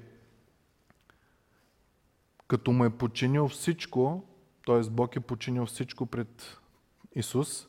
като 2.53 2.71
му 2.71 2.85
е 2.85 2.89
починил 2.89 3.47
всичко, 3.47 4.23
т.е. 4.65 4.89
Бог 4.89 5.15
е 5.15 5.19
починил 5.19 5.65
всичко 5.65 6.05
пред 6.05 6.59
Исус, 7.15 7.67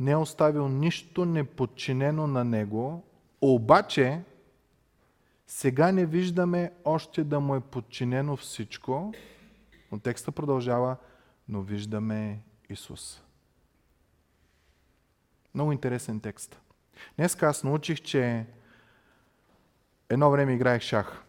не 0.00 0.10
е 0.10 0.16
оставил 0.16 0.68
нищо 0.68 1.24
неподчинено 1.24 2.26
на 2.26 2.44
Него, 2.44 3.04
обаче 3.40 4.22
сега 5.46 5.92
не 5.92 6.06
виждаме 6.06 6.72
още 6.84 7.24
да 7.24 7.40
му 7.40 7.54
е 7.54 7.60
подчинено 7.60 8.36
всичко, 8.36 9.14
но 9.92 9.98
текста 9.98 10.32
продължава, 10.32 10.96
но 11.48 11.62
виждаме 11.62 12.40
Исус. 12.68 13.22
Много 15.54 15.72
интересен 15.72 16.20
текст. 16.20 16.60
Днес 17.16 17.42
аз 17.42 17.64
научих, 17.64 18.00
че 18.00 18.46
едно 20.08 20.30
време 20.30 20.54
играех 20.54 20.82
шах. 20.82 21.24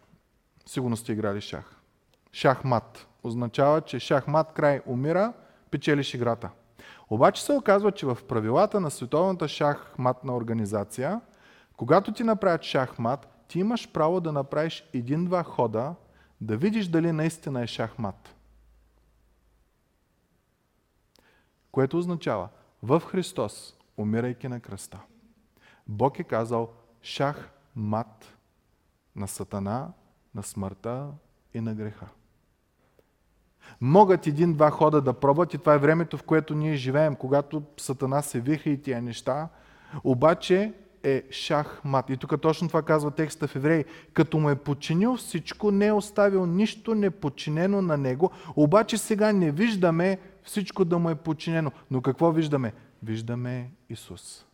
Сигурно 0.66 0.98
сте 0.98 1.12
играли 1.12 1.42
шах. 1.42 1.75
Шахмат. 2.36 3.08
Означава, 3.24 3.82
че 3.82 4.00
шахмат 4.00 4.54
край 4.54 4.82
умира, 4.86 5.34
печелиш 5.72 6.14
играта. 6.14 6.50
Обаче 7.10 7.44
се 7.44 7.54
оказва, 7.54 7.92
че 7.92 8.06
в 8.06 8.18
правилата 8.28 8.80
на 8.80 8.92
Световната 8.92 9.48
шахматна 9.48 10.36
организация, 10.36 11.22
когато 11.78 12.14
ти 12.14 12.24
направят 12.24 12.64
шахмат, 12.64 13.46
ти 13.48 13.60
имаш 13.60 13.92
право 13.92 14.22
да 14.22 14.32
направиш 14.32 14.90
един-два 14.94 15.44
хода, 15.44 15.96
да 16.42 16.58
видиш 16.58 16.88
дали 16.88 17.12
наистина 17.12 17.62
е 17.62 17.68
шахмат. 17.68 18.36
Което 21.72 21.98
означава, 21.98 22.50
в 22.84 23.00
Христос, 23.00 23.76
умирайки 23.98 24.48
на 24.48 24.60
кръста, 24.60 25.00
Бог 25.88 26.20
е 26.20 26.24
казал 26.24 26.74
шахмат 27.02 28.38
на 29.16 29.28
Сатана, 29.28 29.94
на 30.36 30.44
смъртта 30.44 31.12
и 31.54 31.62
на 31.62 31.76
греха 31.76 32.08
могат 33.82 34.28
един-два 34.28 34.70
хода 34.70 35.02
да 35.02 35.14
пробват 35.14 35.54
и 35.54 35.58
това 35.58 35.74
е 35.74 35.78
времето, 35.78 36.18
в 36.18 36.24
което 36.24 36.56
ние 36.56 36.76
живеем, 36.76 37.16
когато 37.16 37.64
Сатана 37.78 38.22
се 38.22 38.40
виха 38.40 38.70
и 38.70 38.82
тия 38.82 39.02
неща. 39.02 39.50
Обаче 40.04 40.74
е 41.04 41.24
шахмат. 41.32 42.10
И 42.10 42.18
тук 42.18 42.42
точно 42.42 42.68
това 42.68 42.82
казва 42.82 43.12
текста 43.12 43.48
в 43.48 43.56
Евреи. 43.56 43.86
Като 44.14 44.38
му 44.38 44.50
е 44.50 44.56
подчинил 44.56 45.16
всичко, 45.16 45.72
не 45.72 45.88
е 45.88 45.94
оставил 45.94 46.46
нищо 46.46 46.96
неподчинено 46.96 47.82
на 47.82 47.98
него, 47.98 48.32
обаче 48.56 48.98
сега 48.98 49.34
не 49.34 49.52
виждаме 49.52 50.20
всичко 50.44 50.86
да 50.86 51.00
му 51.00 51.10
е 51.10 51.16
подчинено. 51.16 51.72
Но 51.92 52.02
какво 52.02 52.32
виждаме? 52.32 52.74
Виждаме 53.04 53.72
Исус. 53.90 54.46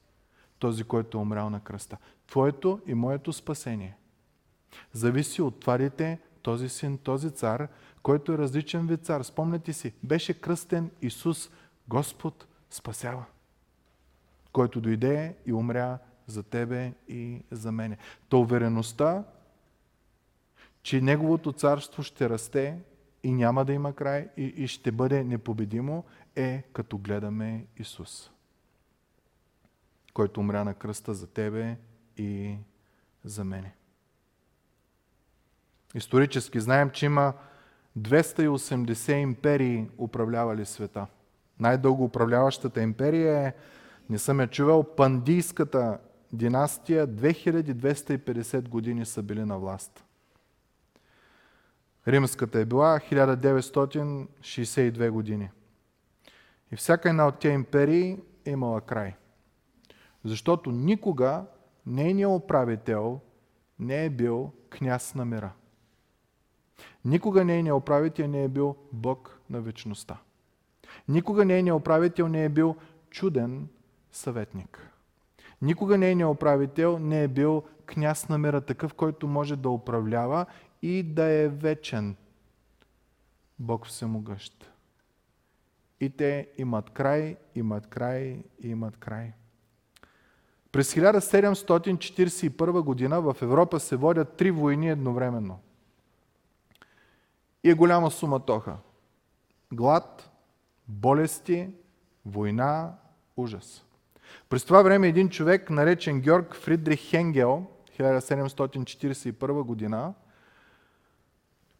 Този, 0.60 0.84
който 0.84 1.18
е 1.18 1.22
умрял 1.22 1.50
на 1.50 1.60
кръста. 1.60 1.98
Твоето 2.28 2.80
и 2.88 2.94
моето 2.94 3.34
спасение 3.34 3.96
зависи 4.94 5.42
от 5.42 5.60
тварите, 5.60 6.20
този 6.42 6.70
син, 6.70 6.98
този 6.98 7.32
цар, 7.32 7.68
който 8.04 8.34
е 8.34 8.38
различен 8.38 8.88
вид 8.88 9.06
цар. 9.06 9.22
Спомняте 9.22 9.74
си, 9.74 9.94
беше 10.04 10.42
кръстен 10.42 10.92
Исус, 11.02 11.50
Господ 11.88 12.48
спасява, 12.70 13.26
който 14.52 14.82
дойде 14.82 15.36
и 15.46 15.54
умря 15.54 16.00
за 16.28 16.44
тебе 16.44 16.94
и 17.08 17.44
за 17.52 17.72
мене. 17.72 17.98
Та 18.30 18.38
увереността, 18.38 19.24
че 20.84 21.02
Неговото 21.02 21.54
царство 21.54 22.04
ще 22.04 22.30
расте 22.30 22.80
и 23.24 23.32
няма 23.32 23.66
да 23.66 23.74
има 23.74 23.94
край 23.94 24.30
и, 24.38 24.44
и 24.44 24.68
ще 24.68 24.92
бъде 24.92 25.24
непобедимо, 25.24 26.04
е 26.36 26.62
като 26.74 26.98
гледаме 26.98 27.66
Исус, 27.78 28.32
който 30.14 30.40
умря 30.40 30.64
на 30.64 30.74
кръста 30.74 31.14
за 31.14 31.28
тебе 31.28 31.78
и 32.18 32.58
за 33.24 33.44
мене. 33.44 33.76
Исторически 35.96 36.60
знаем, 36.60 36.90
че 36.90 37.06
има 37.06 37.34
280 38.00 39.12
империи 39.12 39.90
управлявали 39.98 40.66
света. 40.66 41.08
Най-дълго 41.60 42.04
управляващата 42.04 42.82
империя 42.82 43.48
е, 43.48 43.54
не 44.10 44.20
съм 44.20 44.40
я 44.40 44.48
чувал, 44.48 44.96
Пандийската 44.96 45.98
династия 46.34 47.08
2250 47.08 48.70
години 48.70 49.06
са 49.06 49.24
били 49.24 49.46
на 49.46 49.60
власт. 49.60 50.04
Римската 52.08 52.60
е 52.60 52.66
била 52.66 53.00
1962 53.00 55.10
години. 55.10 55.50
И 56.72 56.76
всяка 56.76 57.10
една 57.10 57.28
от 57.28 57.40
тези 57.40 57.54
империи 57.54 58.18
е 58.46 58.52
имала 58.52 58.82
край. 58.82 59.16
Защото 60.26 60.72
никога 60.72 61.46
нейният 61.86 62.32
управител 62.32 63.20
не 63.80 64.06
е 64.06 64.10
бил 64.10 64.52
княз 64.70 65.16
на 65.16 65.26
мира. 65.26 65.52
Никога 67.06 67.46
нейният 67.46 67.78
управител 67.78 68.28
не 68.28 68.44
е 68.44 68.48
бил 68.48 68.76
Бог 68.92 69.40
на 69.50 69.62
вечността. 69.62 70.18
Никога 71.08 71.46
нейният 71.46 71.80
управител 71.80 72.28
не 72.28 72.46
е 72.46 72.50
бил 72.50 72.76
чуден 73.10 73.68
съветник. 74.12 74.92
Никога 75.62 75.98
нейният 75.98 76.32
управител 76.32 77.00
не 77.00 77.24
е 77.24 77.28
бил 77.28 77.64
княз 77.86 78.30
на 78.30 78.38
мира, 78.38 78.62
такъв, 78.62 78.94
който 78.94 79.28
може 79.28 79.56
да 79.56 79.70
управлява 79.70 80.46
и 80.82 81.04
да 81.04 81.24
е 81.24 81.48
вечен. 81.48 82.16
Бог 83.60 83.88
всемогъщ. 83.88 84.72
И 86.00 86.10
те 86.10 86.48
имат 86.58 86.90
край, 86.90 87.38
имат 87.56 87.88
край, 87.88 88.44
имат 88.60 88.98
край. 88.98 89.34
През 90.72 90.94
1741 90.94 92.82
година 92.82 93.22
в 93.22 93.36
Европа 93.42 93.80
се 93.80 93.96
водят 93.96 94.38
три 94.38 94.52
войни 94.52 94.90
едновременно. 94.90 95.60
И 97.64 97.70
е 97.70 97.74
голяма 97.74 98.12
суматоха. 98.12 98.78
Глад, 99.74 100.32
болести, 100.88 101.70
война, 102.26 102.94
ужас. 103.38 103.86
През 104.50 104.66
това 104.66 104.82
време 104.82 105.08
един 105.08 105.30
човек, 105.30 105.70
наречен 105.70 106.22
Георг 106.22 106.56
Фридрих 106.56 107.00
Хенгел, 107.10 107.66
1741 108.00 109.64
година, 109.64 110.14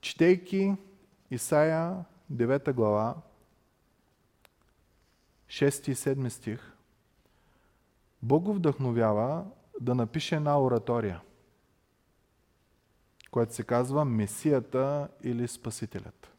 четейки 0.02 0.76
Исаия 1.32 2.06
9 2.32 2.74
глава, 2.74 3.16
6 5.48 5.90
и 5.90 5.96
7 5.96 6.30
стих, 6.30 6.74
Бог 8.22 8.44
го 8.44 8.54
вдъхновява 8.54 9.46
да 9.82 9.96
напише 9.96 10.36
една 10.36 10.62
оратория, 10.62 11.22
която 13.32 13.56
се 13.56 13.64
казва 13.64 14.06
Месията 14.06 15.08
или 15.24 15.48
Спасителят. 15.48 16.32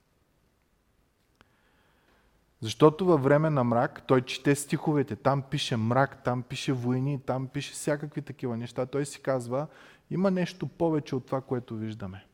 Защото 2.61 3.05
във 3.05 3.23
време 3.23 3.51
на 3.51 3.65
мрак 3.65 4.03
той 4.07 4.23
чете 4.23 4.55
стиховете, 4.55 5.17
там 5.17 5.43
пише 5.43 5.77
мрак, 5.77 6.25
там 6.25 6.43
пише 6.43 6.73
войни, 6.73 7.21
там 7.27 7.47
пише 7.47 7.73
всякакви 7.73 8.23
такива 8.23 8.57
неща. 8.57 8.87
Той 8.87 9.07
си 9.07 9.23
казва, 9.23 9.67
има 10.11 10.31
нещо 10.31 10.67
повече 10.67 11.17
от 11.17 11.27
това, 11.27 11.41
което 11.41 11.77
виждаме. 11.77 12.25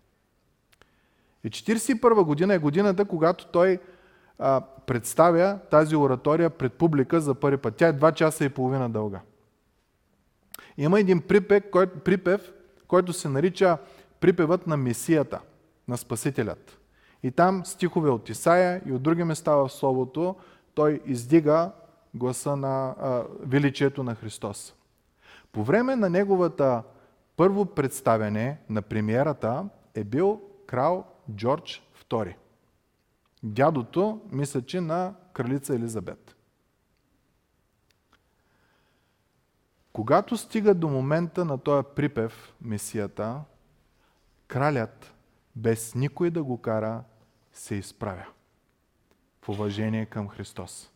И 1.44 1.50
1941 1.50 2.24
година 2.24 2.54
е 2.54 2.58
годината, 2.58 3.04
когато 3.04 3.46
той 3.46 3.78
а, 4.38 4.60
представя 4.60 5.58
тази 5.70 5.96
оратория 5.96 6.50
пред 6.50 6.72
публика 6.72 7.20
за 7.20 7.34
първи 7.34 7.56
път. 7.56 7.76
Тя 7.76 7.88
е 7.88 7.92
2 7.92 8.14
часа 8.14 8.44
и 8.44 8.48
половина 8.48 8.90
дълга. 8.90 9.20
Има 10.76 11.00
един 11.00 11.22
припев, 11.22 11.62
който, 11.70 11.98
припев, 11.98 12.52
който 12.88 13.12
се 13.12 13.28
нарича 13.28 13.78
припевът 14.20 14.66
на 14.66 14.76
Месията, 14.76 15.40
на 15.88 15.96
Спасителят. 15.96 16.78
И 17.22 17.30
там 17.30 17.64
стихове 17.64 18.10
от 18.10 18.28
Исаия 18.28 18.82
и 18.86 18.92
от 18.92 19.02
други 19.02 19.24
места 19.24 19.54
в 19.54 19.68
Словото 19.68 20.36
той 20.74 21.00
издига 21.06 21.72
гласа 22.14 22.56
на 22.56 22.94
а, 23.00 23.24
величието 23.40 24.02
на 24.02 24.14
Христос. 24.14 24.74
По 25.52 25.64
време 25.64 25.96
на 25.96 26.10
неговата 26.10 26.82
първо 27.36 27.66
представяне 27.66 28.58
на 28.68 28.82
премиерата 28.82 29.68
е 29.94 30.04
бил 30.04 30.40
крал 30.66 31.04
Джордж 31.34 31.82
II. 32.08 32.34
Дядото, 33.42 34.20
мисля, 34.32 34.62
че 34.62 34.80
на 34.80 35.14
кралица 35.32 35.74
Елизабет. 35.74 36.36
Когато 39.92 40.36
стига 40.36 40.74
до 40.74 40.88
момента 40.88 41.44
на 41.44 41.58
този 41.58 41.86
припев, 41.96 42.54
Месията, 42.62 43.40
кралят, 44.48 45.14
без 45.56 45.94
никой 45.94 46.30
да 46.30 46.44
го 46.44 46.58
кара, 46.58 47.04
се 47.52 47.74
изправя 47.74 48.26
в 49.42 49.48
уважение 49.48 50.06
към 50.06 50.28
Христос. 50.28 50.90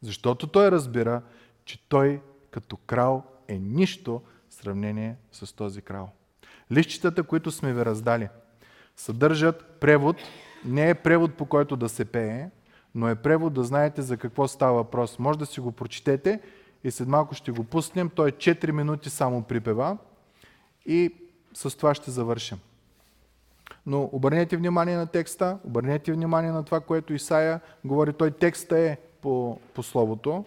Защото 0.00 0.46
той 0.46 0.70
разбира, 0.70 1.22
че 1.64 1.88
той 1.88 2.22
като 2.50 2.76
крал 2.76 3.22
е 3.48 3.58
нищо 3.58 4.22
в 4.48 4.54
сравнение 4.54 5.16
с 5.32 5.52
този 5.52 5.82
крал. 5.82 6.10
Лищчетата, 6.72 7.22
които 7.22 7.50
сме 7.50 7.72
ви 7.72 7.84
раздали, 7.84 8.28
съдържат 8.96 9.80
превод, 9.80 10.16
не 10.64 10.90
е 10.90 10.94
превод 10.94 11.34
по 11.34 11.46
който 11.46 11.76
да 11.76 11.88
се 11.88 12.04
пее, 12.04 12.50
но 12.94 13.08
е 13.08 13.14
превод 13.14 13.54
да 13.54 13.64
знаете 13.64 14.02
за 14.02 14.16
какво 14.16 14.48
става 14.48 14.72
въпрос. 14.72 15.18
Може 15.18 15.38
да 15.38 15.46
си 15.46 15.60
го 15.60 15.72
прочетете 15.72 16.40
и 16.84 16.90
след 16.90 17.08
малко 17.08 17.34
ще 17.34 17.52
го 17.52 17.64
пуснем. 17.64 18.10
Той 18.14 18.28
е 18.28 18.32
4 18.32 18.70
минути 18.70 19.10
само 19.10 19.42
припева 19.42 19.98
и 20.86 21.14
с 21.54 21.76
това 21.76 21.94
ще 21.94 22.10
завършим. 22.10 22.58
Но 23.86 24.10
обърнете 24.12 24.56
внимание 24.56 24.96
на 24.96 25.06
текста, 25.06 25.58
обърнете 25.64 26.12
внимание 26.12 26.50
на 26.50 26.64
това, 26.64 26.80
което 26.80 27.12
Исаия 27.12 27.60
говори. 27.84 28.12
Той 28.12 28.30
текста 28.30 28.78
е 28.78 28.96
по, 29.20 29.58
по 29.74 29.82
Словото. 29.82 30.44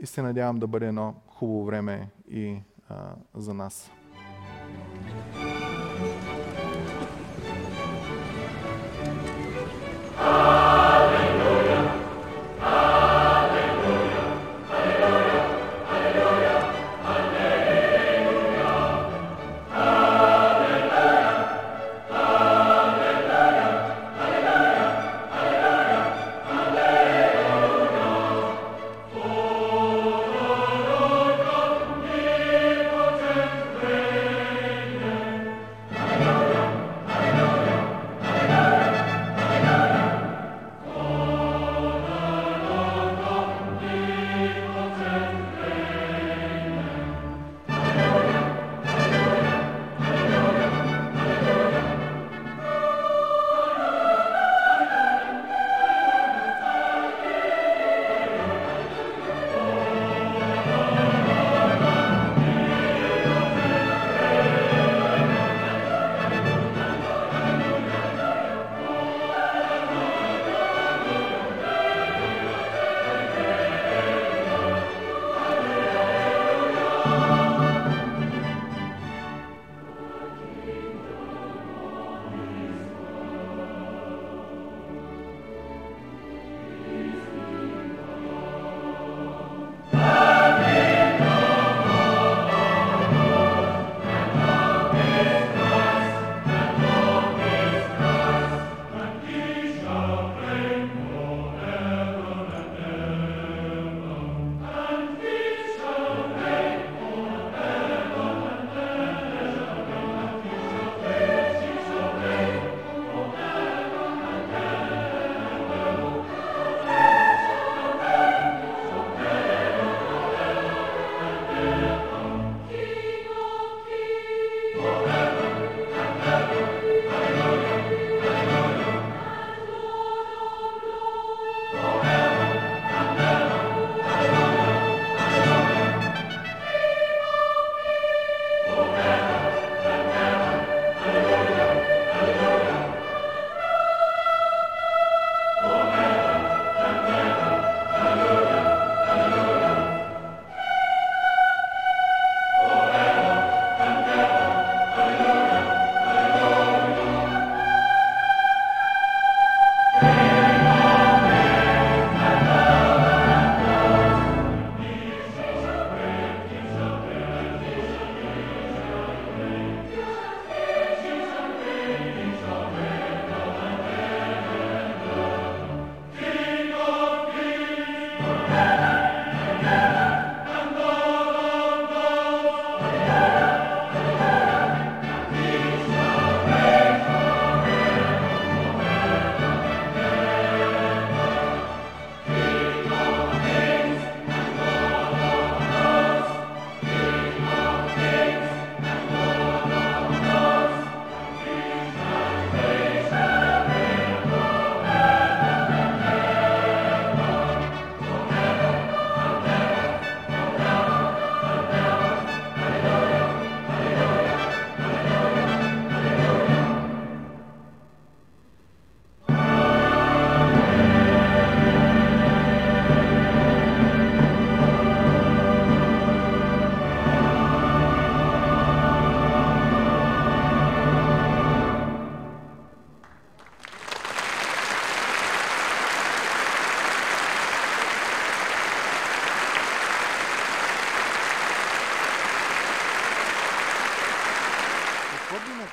И 0.00 0.06
се 0.06 0.22
надявам 0.22 0.58
да 0.58 0.66
бъде 0.66 0.86
едно 0.86 1.14
хубаво 1.28 1.64
време 1.64 2.08
и 2.30 2.56
а, 2.88 3.14
за 3.34 3.54
нас. 3.54 3.90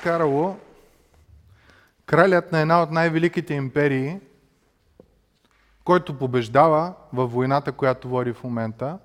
Накарало 0.06 0.56
кралят 2.06 2.52
на 2.52 2.60
една 2.60 2.82
от 2.82 2.90
най-великите 2.90 3.54
империи, 3.54 4.20
който 5.84 6.18
побеждава 6.18 6.94
във 7.12 7.32
войната, 7.32 7.72
която 7.72 8.08
води 8.08 8.32
в 8.32 8.44
момента, 8.44 8.98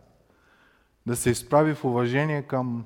да 1.06 1.16
се 1.16 1.30
изправи 1.30 1.74
в 1.74 1.86
уважение 1.86 2.42
към 2.42 2.86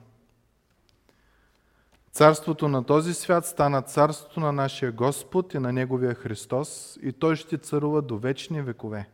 Царството 2.12 2.67
на 2.67 2.84
този 2.84 3.13
свят 3.13 3.45
стана 3.45 3.82
царството 3.82 4.39
на 4.39 4.51
нашия 4.51 4.91
Господ 4.91 5.54
и 5.54 5.60
на 5.60 5.73
Неговия 5.73 6.15
Христос 6.15 6.99
и 7.01 7.13
Той 7.13 7.36
ще 7.36 7.58
царува 7.58 8.01
до 8.01 8.17
вечни 8.17 8.62
векове. 8.62 9.10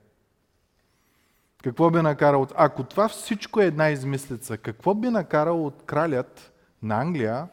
Какво 1.63 1.89
би 1.89 2.01
накарало? 2.01 2.47
Ако 2.55 2.83
това 2.83 3.09
всичко 3.09 3.61
е 3.61 3.65
една 3.65 3.89
измислица, 3.89 4.57
какво 4.57 4.93
би 4.93 5.09
накарало 5.09 5.65
от 5.65 5.83
кралят 5.85 6.51
на 6.81 7.01
Англия 7.01 7.47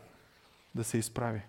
да 0.78 0.84
се 0.84 0.98
изправи? 0.98 1.42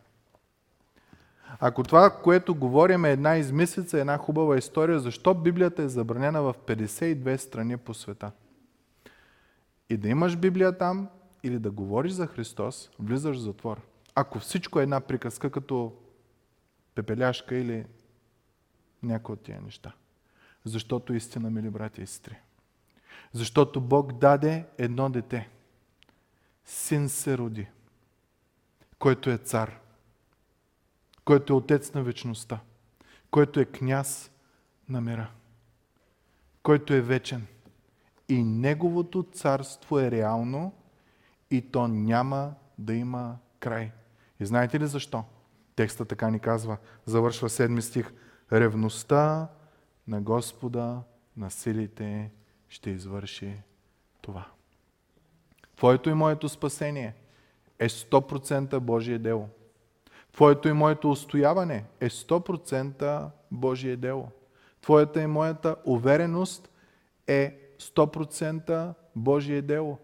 Ако 1.59 1.83
това, 1.83 2.09
което 2.09 2.55
говорим 2.55 3.05
е 3.05 3.11
една 3.11 3.37
измислица, 3.37 3.99
една 3.99 4.17
хубава 4.17 4.57
история, 4.57 4.99
защо 4.99 5.33
Библията 5.33 5.83
е 5.83 5.89
забранена 5.89 6.41
в 6.41 6.55
52 6.65 7.37
страни 7.37 7.77
по 7.77 7.93
света? 7.93 8.31
И 9.89 9.97
да 9.97 10.09
имаш 10.09 10.37
Библия 10.37 10.77
там, 10.77 11.09
или 11.43 11.59
да 11.59 11.71
говориш 11.71 12.11
за 12.11 12.27
Христос, 12.27 12.89
влизаш 12.99 13.37
в 13.37 13.41
затвор. 13.41 13.81
Ако 14.15 14.39
всичко 14.39 14.79
е 14.79 14.83
една 14.83 14.99
приказка, 14.99 15.49
като 15.49 15.93
пепеляшка 16.95 17.55
или 17.55 17.85
някои 19.03 19.33
от 19.33 19.41
тия 19.41 19.61
неща. 19.61 19.91
Защото 20.65 21.13
истина, 21.13 21.49
мили 21.49 21.69
брати 21.69 22.01
и 22.01 22.07
сестри. 22.07 22.37
Защото 23.33 23.81
Бог 23.81 24.13
даде 24.13 24.65
едно 24.77 25.09
дете. 25.09 25.49
Син 26.65 27.09
се 27.09 27.37
роди, 27.37 27.67
който 28.99 29.29
е 29.29 29.37
цар, 29.37 29.79
който 31.25 31.53
е 31.53 31.55
отец 31.55 31.93
на 31.93 32.03
вечността, 32.03 32.59
който 33.31 33.59
е 33.59 33.65
княз 33.65 34.31
на 34.89 35.01
мира, 35.01 35.31
който 36.63 36.93
е 36.93 37.01
вечен. 37.01 37.47
И 38.29 38.43
неговото 38.43 39.23
царство 39.23 39.99
е 39.99 40.11
реално 40.11 40.73
и 41.51 41.61
то 41.61 41.87
няма 41.87 42.53
да 42.77 42.93
има 42.93 43.37
край. 43.59 43.91
И 44.39 44.45
знаете 44.45 44.79
ли 44.79 44.87
защо? 44.87 45.23
Текста 45.75 46.05
така 46.05 46.29
ни 46.29 46.39
казва, 46.39 46.77
завършва 47.05 47.49
седми 47.49 47.81
стих. 47.81 48.13
Ревността 48.51 49.47
на 50.07 50.21
Господа 50.21 51.01
на 51.37 51.51
силите 51.51 52.31
ще 52.69 52.89
извърши 52.89 53.61
това. 54.21 54.47
Твоето 55.75 56.09
и 56.09 56.13
моето 56.13 56.49
спасение 56.49 57.15
е 57.79 57.89
100% 57.89 58.79
Божие 58.79 59.17
дело. 59.17 59.49
Твоето 60.33 60.67
и 60.67 60.73
моето 60.73 61.11
устояване 61.11 61.85
е 61.99 62.09
100% 62.09 63.29
Божие 63.51 63.95
дело. 63.95 64.27
Твоята 64.81 65.21
и 65.21 65.27
моята 65.27 65.75
увереност 65.85 66.69
е 67.27 67.57
100% 67.79 68.93
Божие 69.15 69.61
дело. 69.61 69.97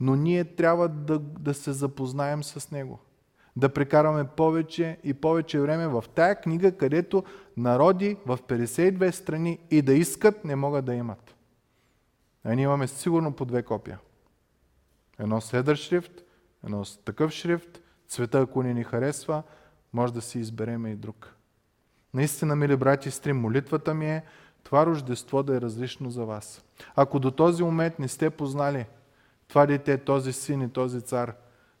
Но 0.00 0.16
ние 0.16 0.44
трябва 0.44 0.88
да, 0.88 1.18
да 1.18 1.54
се 1.54 1.72
запознаем 1.72 2.44
с 2.44 2.70
Него. 2.70 2.98
Да 3.56 3.68
прекараме 3.68 4.24
повече 4.24 4.98
и 5.04 5.14
повече 5.14 5.60
време 5.60 5.88
в 5.88 6.04
тая 6.14 6.40
книга, 6.40 6.76
където 6.76 7.24
народи 7.56 8.16
в 8.26 8.38
52 8.38 9.10
страни 9.10 9.58
и 9.70 9.82
да 9.82 9.94
искат, 9.94 10.44
не 10.44 10.56
могат 10.56 10.84
да 10.84 10.94
имат. 10.94 11.34
А 12.44 12.54
ние 12.54 12.64
имаме 12.64 12.86
сигурно 12.86 13.32
по 13.32 13.44
две 13.44 13.62
копия. 13.62 13.98
Едно 15.18 15.40
с 15.40 15.76
шрифт, 15.76 16.22
едно 16.64 16.84
с 16.84 16.96
такъв 16.96 17.30
шрифт, 17.30 17.80
цвета, 18.08 18.40
ако 18.40 18.62
ни 18.62 18.74
ни 18.74 18.84
харесва, 18.84 19.42
може 19.92 20.12
да 20.12 20.20
си 20.20 20.38
избереме 20.38 20.90
и 20.90 20.96
друг. 20.96 21.34
Наистина, 22.14 22.56
мили 22.56 22.76
брати 22.76 23.08
и 23.08 23.12
сестри, 23.12 23.32
молитвата 23.32 23.94
ми 23.94 24.10
е 24.10 24.24
това 24.62 24.86
рождество 24.86 25.42
да 25.42 25.56
е 25.56 25.60
различно 25.60 26.10
за 26.10 26.24
вас. 26.24 26.64
Ако 26.96 27.18
до 27.18 27.30
този 27.30 27.62
момент 27.62 27.98
не 27.98 28.08
сте 28.08 28.30
познали 28.30 28.86
това 29.48 29.66
дете, 29.66 29.98
този 29.98 30.32
син 30.32 30.62
и 30.62 30.70
този 30.70 31.00
цар, 31.00 31.34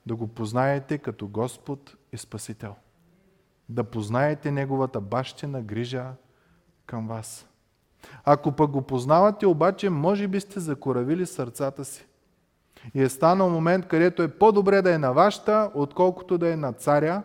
да 0.06 0.16
го 0.16 0.28
познаете 0.28 0.98
като 0.98 1.28
Господ 1.28 1.96
и 2.12 2.18
Спасител. 2.18 2.74
Да 3.68 3.84
познаете 3.84 4.50
Неговата 4.50 5.00
бащина 5.00 5.62
грижа 5.62 6.12
към 6.86 7.08
вас. 7.08 7.48
Ако 8.24 8.52
пък 8.52 8.70
го 8.70 8.82
познавате, 8.82 9.46
обаче, 9.46 9.90
може 9.90 10.28
би 10.28 10.40
сте 10.40 10.60
закоравили 10.60 11.26
сърцата 11.26 11.84
си. 11.84 12.06
И 12.94 13.02
е 13.02 13.08
станал 13.08 13.50
момент, 13.50 13.88
където 13.88 14.22
е 14.22 14.28
по-добре 14.28 14.82
да 14.82 14.94
е 14.94 14.98
на 14.98 15.12
вашата, 15.12 15.70
отколкото 15.74 16.38
да 16.38 16.52
е 16.52 16.56
на 16.56 16.72
царя, 16.72 17.22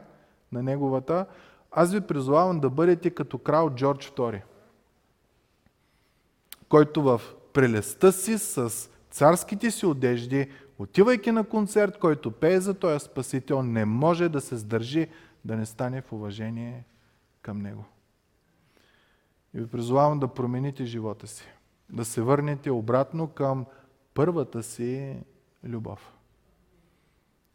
на 0.51 0.63
неговата. 0.63 1.25
Аз 1.71 1.93
ви 1.93 2.01
призовавам 2.01 2.59
да 2.59 2.69
бъдете 2.69 3.09
като 3.09 3.37
крал 3.37 3.69
Джордж 3.69 4.11
II, 4.11 4.41
който 6.69 7.03
в 7.03 7.21
прелеста 7.53 8.11
си 8.11 8.37
с 8.37 8.89
царските 9.11 9.71
си 9.71 9.85
одежди, 9.85 10.51
отивайки 10.79 11.31
на 11.31 11.43
концерт, 11.43 11.97
който 11.99 12.31
пее 12.31 12.59
за 12.59 12.73
този 12.73 13.05
спасител, 13.05 13.63
не 13.63 13.85
може 13.85 14.29
да 14.29 14.41
се 14.41 14.57
сдържи 14.57 15.07
да 15.45 15.55
не 15.55 15.65
стане 15.65 16.01
в 16.01 16.11
уважение 16.11 16.85
към 17.41 17.61
него. 17.61 17.85
И 19.53 19.59
ви 19.59 19.67
призовавам 19.67 20.19
да 20.19 20.27
промените 20.27 20.85
живота 20.85 21.27
си, 21.27 21.47
да 21.89 22.05
се 22.05 22.21
върнете 22.21 22.71
обратно 22.71 23.27
към 23.27 23.65
първата 24.13 24.63
си 24.63 25.17
любов. 25.69 26.13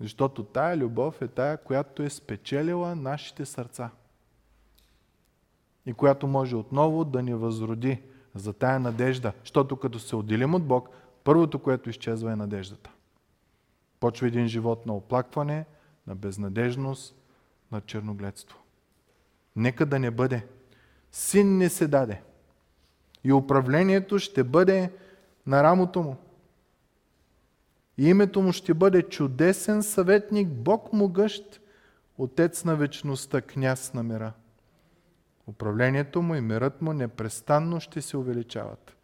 Защото 0.00 0.44
тая 0.44 0.76
любов 0.76 1.22
е 1.22 1.28
тая, 1.28 1.56
която 1.56 2.02
е 2.02 2.10
спечелила 2.10 2.96
нашите 2.96 3.46
сърца. 3.46 3.90
И 5.86 5.92
която 5.92 6.26
може 6.26 6.56
отново 6.56 7.04
да 7.04 7.22
ни 7.22 7.34
възроди 7.34 8.02
за 8.34 8.52
тая 8.52 8.80
надежда. 8.80 9.32
Защото 9.40 9.76
като 9.76 9.98
се 9.98 10.16
отделим 10.16 10.54
от 10.54 10.64
Бог, 10.64 10.88
първото, 11.24 11.58
което 11.58 11.90
изчезва 11.90 12.32
е 12.32 12.36
надеждата. 12.36 12.90
Почва 14.00 14.26
един 14.26 14.48
живот 14.48 14.86
на 14.86 14.94
оплакване, 14.94 15.66
на 16.06 16.14
безнадежност, 16.14 17.16
на 17.72 17.80
черногледство. 17.80 18.58
Нека 19.56 19.86
да 19.86 19.98
не 19.98 20.10
бъде. 20.10 20.46
Син 21.12 21.58
не 21.58 21.68
се 21.68 21.88
даде. 21.88 22.22
И 23.24 23.32
управлението 23.32 24.18
ще 24.18 24.44
бъде 24.44 24.92
на 25.46 25.62
рамото 25.62 26.02
му. 26.02 26.16
И 28.00 28.08
името 28.08 28.42
му 28.42 28.52
ще 28.52 28.74
бъде 28.74 29.02
чудесен 29.02 29.82
съветник, 29.82 30.48
Бог 30.48 30.92
могъщ, 30.92 31.60
Отец 32.18 32.64
на 32.64 32.76
вечността, 32.76 33.40
княз 33.40 33.94
на 33.94 34.02
мира. 34.02 34.32
Управлението 35.46 36.22
му 36.22 36.34
и 36.34 36.40
мирът 36.40 36.82
му 36.82 36.92
непрестанно 36.92 37.80
ще 37.80 38.02
се 38.02 38.16
увеличават. 38.16 38.96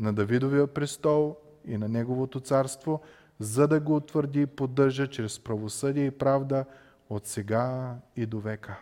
На 0.00 0.12
Давидовия 0.12 0.66
престол 0.66 1.36
и 1.64 1.78
на 1.78 1.88
Неговото 1.88 2.40
царство, 2.40 3.00
за 3.38 3.68
да 3.68 3.80
го 3.80 3.96
утвърди 3.96 4.40
и 4.40 4.46
поддържа 4.46 5.10
чрез 5.10 5.40
правосъдие 5.40 6.06
и 6.06 6.10
правда 6.10 6.64
от 7.10 7.26
сега 7.26 7.96
и 8.16 8.26
до 8.26 8.40
века. 8.40 8.80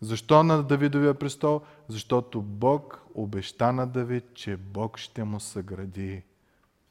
Защо 0.00 0.42
на 0.42 0.62
Давидовия 0.62 1.14
престол? 1.14 1.60
Защото 1.88 2.42
Бог 2.42 3.02
обеща 3.14 3.72
на 3.72 3.86
Давид, 3.86 4.24
че 4.34 4.56
Бог 4.56 4.98
ще 4.98 5.24
му 5.24 5.40
съгради 5.40 6.22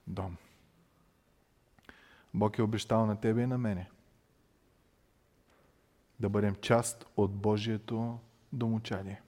дом. 0.07 0.38
Бог 2.36 2.57
е 2.57 2.61
обещал 2.61 3.05
на 3.05 3.15
тебе 3.15 3.41
и 3.41 3.47
на 3.47 3.57
мене 3.57 3.89
да 6.19 6.29
бъдем 6.29 6.55
част 6.55 7.05
от 7.17 7.36
Божието 7.36 8.19
домочадие. 8.53 9.21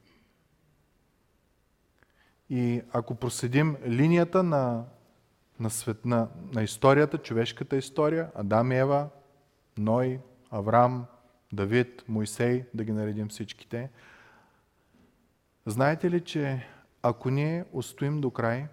И 2.49 2.81
ако 2.91 3.15
проследим 3.15 3.77
линията 3.85 4.43
на, 4.43 4.85
на, 5.59 5.69
свет, 5.69 6.05
на, 6.05 6.29
на 6.53 6.63
историята, 6.63 7.17
човешката 7.17 7.77
история, 7.77 8.31
Адам 8.35 8.71
и 8.71 8.75
Ева, 8.75 9.09
Ной, 9.77 10.19
Авраам, 10.49 11.05
Давид, 11.53 12.03
Моисей, 12.07 12.65
да 12.73 12.83
ги 12.83 12.91
наредим 12.91 13.27
всичките, 13.27 13.89
знаете 15.65 16.11
ли, 16.11 16.21
че 16.23 16.67
ако 17.01 17.29
ние 17.29 17.65
устоим 17.71 18.21
до 18.21 18.31
край 18.31 18.67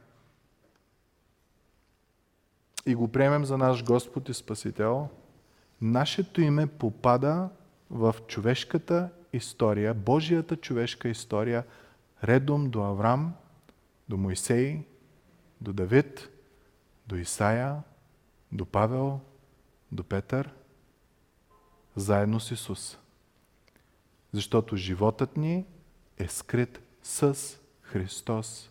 и 2.87 2.95
го 2.95 3.09
приемем 3.09 3.45
за 3.45 3.59
наш 3.59 3.85
Господ 3.85 4.29
и 4.29 4.35
Спасител, 4.35 5.09
нашето 5.81 6.41
име 6.41 6.67
попада 6.67 7.49
в 7.91 8.15
човешката 8.27 9.11
история, 9.33 9.95
Божията 9.95 10.57
човешка 10.57 11.09
история, 11.09 11.65
редом 12.25 12.71
до 12.71 12.83
Авраам, 12.83 13.35
до 14.09 14.17
Моисей, 14.17 14.87
до 15.61 15.73
Давид, 15.73 16.29
до 17.07 17.17
Исаия, 17.17 17.83
до 18.53 18.67
Павел, 18.67 19.21
до 19.93 20.05
Петър, 20.05 20.51
заедно 21.97 22.41
с 22.41 22.51
Исус. 22.51 22.99
Защото 24.33 24.77
животът 24.77 25.37
ни 25.37 25.67
е 26.19 26.29
скрит 26.29 26.81
с 27.03 27.39
Христос 27.83 28.71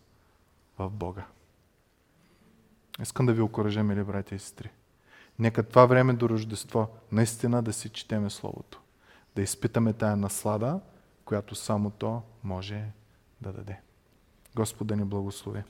в 0.78 0.90
Бога. 0.90 1.26
Искам 3.02 3.26
да 3.26 3.34
ви 3.34 3.42
окоръжа, 3.42 3.84
мили 3.84 4.04
братя 4.04 4.36
и 4.36 4.40
сестри. 4.40 4.70
Нека 5.40 5.64
това 5.64 5.86
време 5.86 6.14
до 6.14 6.30
Рождество 6.30 6.88
наистина 7.12 7.64
да 7.64 7.74
си 7.74 7.90
четеме 7.90 8.30
Словото. 8.30 8.82
Да 9.36 9.42
изпитаме 9.42 9.94
тая 9.94 10.16
наслада, 10.16 10.80
която 11.26 11.56
само 11.56 11.90
то 11.90 12.22
може 12.44 12.86
да 13.42 13.54
даде. 13.54 13.80
Господ 14.56 14.88
да 14.88 14.96
ни 14.96 15.04
благослови. 15.04 15.64